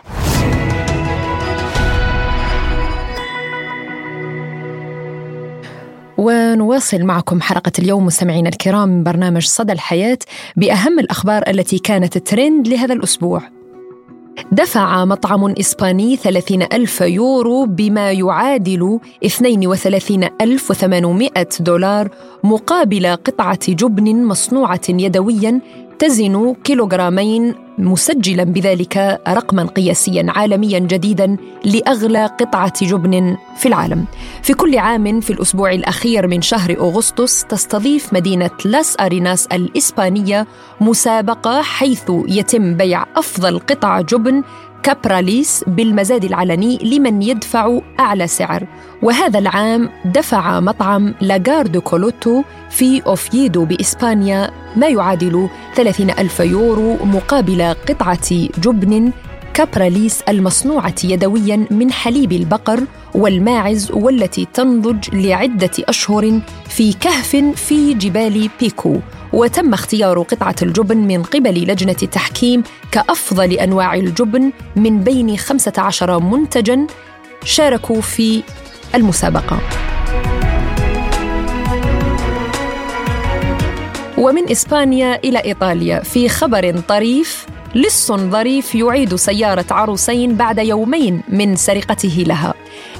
ونواصل 6.18 7.02
معكم 7.02 7.40
حلقة 7.40 7.72
اليوم 7.78 8.06
مستمعينا 8.06 8.48
الكرام 8.48 8.88
من 8.88 9.04
برنامج 9.04 9.46
صدى 9.46 9.72
الحياة 9.72 10.18
بأهم 10.56 10.98
الأخبار 10.98 11.42
التي 11.48 11.78
كانت 11.78 12.18
ترند 12.18 12.68
لهذا 12.68 12.94
الأسبوع. 12.94 13.61
دفع 14.52 15.04
مطعم 15.04 15.54
إسباني 15.60 16.16
30 16.16 16.62
ألف 16.62 17.00
يورو 17.00 17.64
بما 17.64 18.12
يعادل 18.12 18.98
32800 19.24 21.30
دولار 21.60 22.08
مقابل 22.44 23.06
قطعة 23.06 23.58
جبن 23.68 24.24
مصنوعة 24.24 24.80
يدويا 24.88 25.60
تزن 26.02 26.54
كيلوغرامين 26.64 27.54
مسجلا 27.78 28.44
بذلك 28.44 29.20
رقما 29.28 29.66
قياسيا 29.66 30.26
عالميا 30.28 30.78
جديدا 30.78 31.36
لأغلى 31.64 32.26
قطعة 32.26 32.72
جبن 32.82 33.36
في 33.56 33.66
العالم. 33.66 34.04
في 34.42 34.54
كل 34.54 34.78
عام 34.78 35.20
في 35.20 35.32
الأسبوع 35.32 35.72
الأخير 35.72 36.26
من 36.26 36.42
شهر 36.42 36.70
أغسطس 36.70 37.44
تستضيف 37.44 38.12
مدينة 38.12 38.50
لاس 38.64 38.96
أريناس 39.00 39.46
الإسبانية 39.46 40.46
مسابقة 40.80 41.62
حيث 41.62 42.10
يتم 42.28 42.76
بيع 42.76 43.04
أفضل 43.16 43.58
قطع 43.58 44.00
جبن 44.00 44.42
كابراليس 44.82 45.64
بالمزاد 45.66 46.24
العلني 46.24 46.78
لمن 46.82 47.22
يدفع 47.22 47.78
أعلى 48.00 48.26
سعر. 48.26 48.66
وهذا 49.02 49.38
العام 49.38 49.90
دفع 50.04 50.60
مطعم 50.60 51.14
لاغار 51.20 51.56
دي 51.56 51.80
كولوتو 51.80 52.42
في 52.70 53.06
أوفيدو 53.06 53.64
بإسبانيا 53.64 54.50
ما 54.76 54.88
يعادل 54.88 55.48
30 55.74 56.10
ألف 56.10 56.40
يورو 56.40 56.96
مقابل 57.04 57.62
قطعة 57.88 58.30
جبن 58.58 59.12
كابراليس 59.54 60.22
المصنوعة 60.22 60.94
يدويا 61.04 61.66
من 61.70 61.92
حليب 61.92 62.32
البقر 62.32 62.80
والماعز 63.14 63.90
والتي 63.92 64.46
تنضج 64.54 65.14
لعدة 65.14 65.70
أشهر 65.78 66.40
في 66.68 66.92
كهف 66.92 67.36
في 67.36 67.94
جبال 67.94 68.50
بيكو. 68.60 69.00
وتم 69.32 69.72
اختيار 69.74 70.22
قطعة 70.22 70.54
الجبن 70.62 70.96
من 70.96 71.22
قبل 71.22 71.50
لجنة 71.50 71.96
التحكيم 72.02 72.62
كأفضل 72.92 73.52
أنواع 73.52 73.94
الجبن 73.94 74.52
من 74.76 75.00
بين 75.00 75.36
15 75.36 76.20
منتجاً. 76.20 76.86
شاركوا 77.44 78.00
في 78.00 78.42
المسابقة. 78.94 79.58
ومن 84.18 84.50
إسبانيا 84.50 85.18
إلى 85.24 85.38
إيطاليا 85.38 86.00
في 86.00 86.28
خبر 86.28 86.78
طريف. 86.88 87.46
لص 87.74 88.12
ظريف 88.12 88.74
يعيد 88.74 89.14
سيارة 89.14 89.64
عروسين 89.70 90.36
بعد 90.36 90.58
يومين 90.58 91.22
من 91.28 91.56
سرقته 91.56 92.24
لها. 92.26 92.54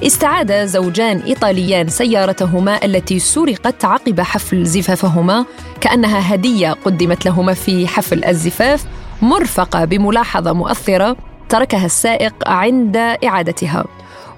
استعاد 0.06 0.66
زوجان 0.66 1.18
إيطاليان 1.18 1.88
سيارتهما 1.88 2.84
التي 2.84 3.18
سرقت 3.18 3.84
عقب 3.84 4.20
حفل 4.20 4.64
زفافهما 4.64 5.44
كأنها 5.80 6.34
هدية 6.34 6.72
قدمت 6.84 7.24
لهما 7.26 7.54
في 7.54 7.88
حفل 7.88 8.24
الزفاف 8.24 8.84
مرفقة 9.22 9.84
بملاحظة 9.84 10.52
مؤثرة 10.52 11.16
تركها 11.48 11.86
السائق 11.86 12.34
عند 12.48 12.96
إعادتها. 12.96 13.84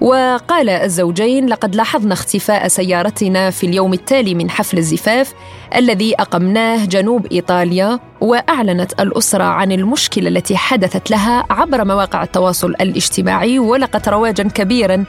وقال 0.01 0.69
الزوجين 0.69 1.45
لقد 1.45 1.75
لاحظنا 1.75 2.13
اختفاء 2.13 2.67
سيارتنا 2.67 3.49
في 3.49 3.65
اليوم 3.65 3.93
التالي 3.93 4.35
من 4.35 4.49
حفل 4.49 4.77
الزفاف 4.77 5.33
الذي 5.75 6.15
أقمناه 6.15 6.85
جنوب 6.85 7.25
إيطاليا 7.25 7.99
وأعلنت 8.21 8.99
الأسرة 8.99 9.43
عن 9.43 9.71
المشكلة 9.71 10.27
التي 10.27 10.57
حدثت 10.57 11.11
لها 11.11 11.45
عبر 11.49 11.85
مواقع 11.85 12.23
التواصل 12.23 12.69
الاجتماعي 12.69 13.59
ولقت 13.59 14.09
رواجا 14.09 14.43
كبيرا 14.43 15.05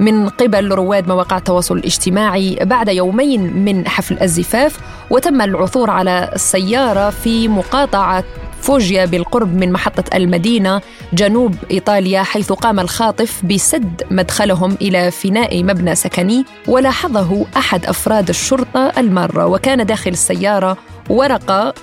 من 0.00 0.28
قبل 0.28 0.72
رواد 0.72 1.08
مواقع 1.08 1.36
التواصل 1.36 1.76
الاجتماعي 1.76 2.58
بعد 2.62 2.88
يومين 2.88 3.64
من 3.64 3.88
حفل 3.88 4.18
الزفاف 4.22 4.78
وتم 5.10 5.40
العثور 5.42 5.90
على 5.90 6.30
السيارة 6.34 7.10
في 7.10 7.48
مقاطعة 7.48 8.24
فوجيا 8.60 9.04
بالقرب 9.04 9.56
من 9.56 9.72
محطة 9.72 10.16
المدينة 10.16 10.80
جنوب 11.12 11.54
إيطاليا 11.70 12.22
حيث 12.22 12.52
قام 12.52 12.80
الخاطف 12.80 13.44
بسد 13.44 14.02
مدخلهم 14.10 14.76
إلى 14.82 15.10
فناء 15.10 15.62
مبنى 15.64 15.94
سكني 15.94 16.44
ولاحظه 16.68 17.46
أحد 17.56 17.86
أفراد 17.86 18.28
الشرطة 18.28 18.92
المارة 18.98 19.46
وكان 19.46 19.86
داخل 19.86 20.10
السيارة 20.10 20.76
ورقة 21.10 21.74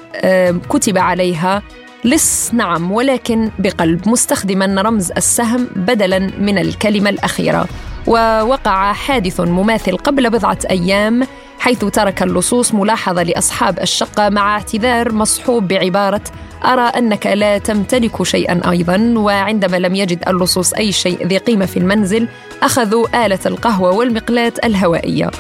كتب 0.70 0.98
عليها 0.98 1.62
لص 2.06 2.54
نعم 2.54 2.92
ولكن 2.92 3.52
بقلب 3.60 4.10
مستخدما 4.10 4.82
رمز 4.82 5.12
السهم 5.12 5.68
بدلا 5.76 6.20
من 6.20 6.58
الكلمة 6.58 7.10
الأخيرة. 7.10 7.68
ووقع 8.08 8.94
حادث 8.94 9.40
مماثل 9.40 9.98
قبل 9.98 10.30
بضعة 10.30 10.58
أيام 10.70 11.28
حيث 11.60 11.86
ترك 11.86 12.24
اللصوص 12.24 12.74
ملاحظة 12.74 13.24
لأصحاب 13.24 13.80
الشقة 13.80 14.30
مع 14.30 14.54
اعتذار 14.56 15.12
مصحوب 15.12 15.68
بعبارة 15.68 16.22
أرى 16.66 16.82
أنك 16.82 17.28
لا 17.28 17.58
تمتلك 17.58 18.24
شيئا 18.24 18.72
أيضا 18.72 19.14
وعندما 19.18 19.78
لم 19.78 19.96
يجد 19.96 20.28
اللصوص 20.28 20.74
أي 20.74 20.92
شيء 20.92 21.28
ذي 21.28 21.38
قيمة 21.38 21.66
في 21.66 21.78
المنزل 21.78 22.28
أخذوا 22.64 23.26
آلة 23.26 23.40
القهوة 23.46 23.92
والمقلاة 23.92 24.54
الهوائية. 24.64 25.32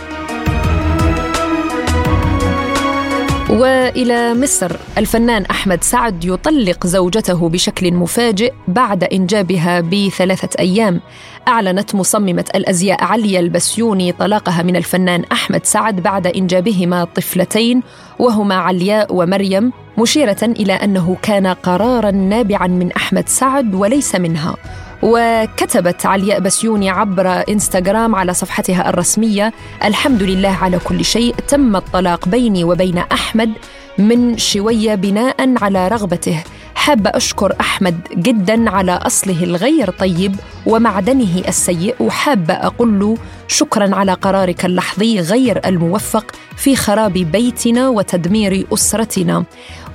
وإلى 3.49 4.33
مصر 4.33 4.75
الفنان 4.97 5.45
أحمد 5.45 5.83
سعد 5.83 6.25
يطلق 6.25 6.87
زوجته 6.87 7.49
بشكل 7.49 7.93
مفاجئ 7.93 8.53
بعد 8.67 9.03
إنجابها 9.03 9.81
بثلاثة 9.81 10.49
أيام. 10.59 11.01
أعلنت 11.47 11.95
مصممة 11.95 12.45
الأزياء 12.55 13.03
عليا 13.03 13.39
البسيوني 13.39 14.11
طلاقها 14.11 14.63
من 14.63 14.75
الفنان 14.75 15.23
أحمد 15.31 15.65
سعد 15.65 15.95
بعد 15.95 16.27
إنجابهما 16.27 17.03
طفلتين 17.03 17.81
وهما 18.19 18.55
علياء 18.55 19.15
ومريم 19.15 19.71
مشيرة 19.97 20.43
إلى 20.43 20.73
أنه 20.73 21.17
كان 21.21 21.47
قرارا 21.47 22.11
نابعا 22.11 22.67
من 22.67 22.91
أحمد 22.91 23.29
سعد 23.29 23.75
وليس 23.75 24.15
منها. 24.15 24.55
وكتبت 25.01 26.05
علياء 26.05 26.39
بسيوني 26.39 26.89
عبر 26.89 27.43
إنستغرام 27.49 28.15
على 28.15 28.33
صفحتها 28.33 28.89
الرسمية 28.89 29.53
الحمد 29.83 30.23
لله 30.23 30.49
على 30.61 30.79
كل 30.79 31.05
شيء 31.05 31.35
تم 31.47 31.75
الطلاق 31.75 32.27
بيني 32.27 32.63
وبين 32.63 32.97
أحمد 32.97 33.51
من 33.97 34.37
شوية 34.37 34.95
بناء 34.95 35.53
على 35.61 35.87
رغبته. 35.87 36.43
حابة 36.75 37.09
أشكر 37.09 37.55
أحمد 37.59 37.99
جدا 38.15 38.69
على 38.69 38.91
أصله 38.91 39.43
الغير 39.43 39.89
طيب 39.89 40.35
ومعدنه 40.65 41.41
السيء 41.47 41.95
وحابة 41.99 42.53
أقول 42.53 42.99
له 42.99 43.17
شكرا 43.47 43.95
على 43.95 44.13
قرارك 44.13 44.65
اللحظي 44.65 45.19
غير 45.19 45.61
الموفق 45.65 46.31
في 46.57 46.75
خراب 46.75 47.13
بيتنا 47.13 47.89
وتدمير 47.89 48.67
أسرتنا. 48.73 49.43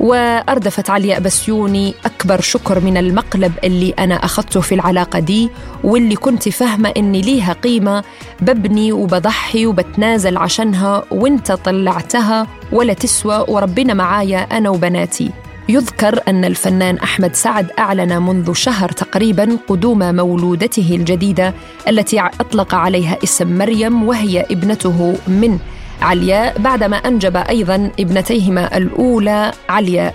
وأردفت 0.03 0.91
علياء 0.91 1.21
بسيوني 1.21 1.95
أكبر 2.05 2.41
شكر 2.41 2.81
من 2.81 2.97
المقلب 2.97 3.53
اللي 3.65 3.95
أنا 3.99 4.15
أخذته 4.15 4.61
في 4.61 4.75
العلاقة 4.75 5.19
دي 5.19 5.51
واللي 5.85 6.17
كنت 6.17 6.49
فاهمة 6.49 6.93
إني 6.97 7.21
ليها 7.21 7.53
قيمة 7.53 8.05
ببني 8.41 8.93
وبضحي 8.93 9.67
وبتنازل 9.67 10.37
عشانها 10.37 11.05
وانت 11.11 11.53
طلعتها 11.53 12.47
ولا 12.73 12.93
تسوى 12.93 13.45
وربنا 13.49 13.95
معايا 13.95 14.39
أنا 14.39 14.71
وبناتي. 14.71 15.31
يذكر 15.69 16.21
أن 16.29 16.45
الفنان 16.45 16.97
أحمد 16.99 17.35
سعد 17.35 17.71
أعلن 17.79 18.23
منذ 18.23 18.53
شهر 18.53 18.89
تقريبا 18.93 19.59
قدوم 19.69 20.15
مولودته 20.15 20.97
الجديدة 20.97 21.55
التي 21.89 22.21
أطلق 22.21 22.75
عليها 22.75 23.17
اسم 23.25 23.59
مريم 23.59 24.03
وهي 24.03 24.41
ابنته 24.41 25.17
من 25.29 25.59
علياء 26.03 26.59
بعدما 26.59 26.97
أنجب 26.97 27.37
أيضا 27.37 27.91
ابنتيهما 28.01 28.77
الأولى 28.77 29.53
علياء 29.69 30.15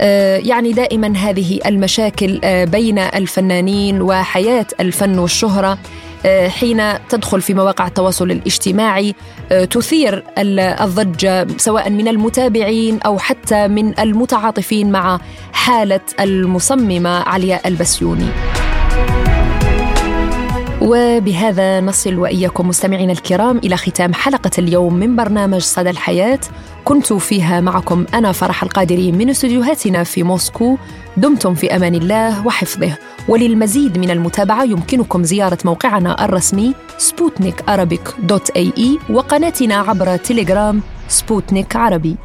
آه، 0.00 0.36
يعني 0.36 0.72
دائما 0.72 1.16
هذه 1.16 1.60
المشاكل 1.66 2.40
آه، 2.44 2.64
بين 2.64 2.98
الفنانين 2.98 4.02
وحياة 4.02 4.66
الفن 4.80 5.18
والشهرة 5.18 5.78
آه، 6.26 6.48
حين 6.48 7.08
تدخل 7.08 7.42
في 7.42 7.54
مواقع 7.54 7.86
التواصل 7.86 8.30
الاجتماعي 8.30 9.14
تثير 9.70 10.24
الضجة 10.38 11.46
سواء 11.56 11.90
من 11.90 12.08
المتابعين 12.08 13.00
أو 13.00 13.18
حتى 13.18 13.68
من 13.68 13.98
المتعاطفين 14.00 14.90
مع 14.90 15.20
حالة 15.52 16.00
المصممة 16.20 17.10
علياء 17.10 17.68
البسيوني. 17.68 18.57
وبهذا 20.82 21.80
نصل 21.80 22.14
وإياكم 22.14 22.68
مستمعينا 22.68 23.12
الكرام 23.12 23.58
إلى 23.58 23.76
ختام 23.76 24.14
حلقة 24.14 24.50
اليوم 24.58 24.94
من 24.94 25.16
برنامج 25.16 25.60
صدى 25.60 25.90
الحياة. 25.90 26.40
كنت 26.84 27.12
فيها 27.12 27.60
معكم 27.60 28.06
أنا 28.14 28.32
فرح 28.32 28.62
القادري 28.62 29.12
من 29.12 29.30
استديوهاتنا 29.30 30.04
في 30.04 30.22
موسكو. 30.22 30.76
دمتم 31.16 31.54
في 31.54 31.76
أمان 31.76 31.94
الله 31.94 32.46
وحفظه. 32.46 32.92
وللمزيد 33.28 33.98
من 33.98 34.10
المتابعة 34.10 34.64
يمكنكم 34.64 35.24
زيارة 35.24 35.58
موقعنا 35.64 36.24
الرسمي 36.24 36.74
سبوتنيك 36.98 37.64
dot 38.22 38.50
ae 38.50 38.98
وقناتنا 39.10 39.74
عبر 39.74 40.16
تليجرام 40.16 40.82
سبوتنيك 41.08 41.76
عربي. 41.76 42.16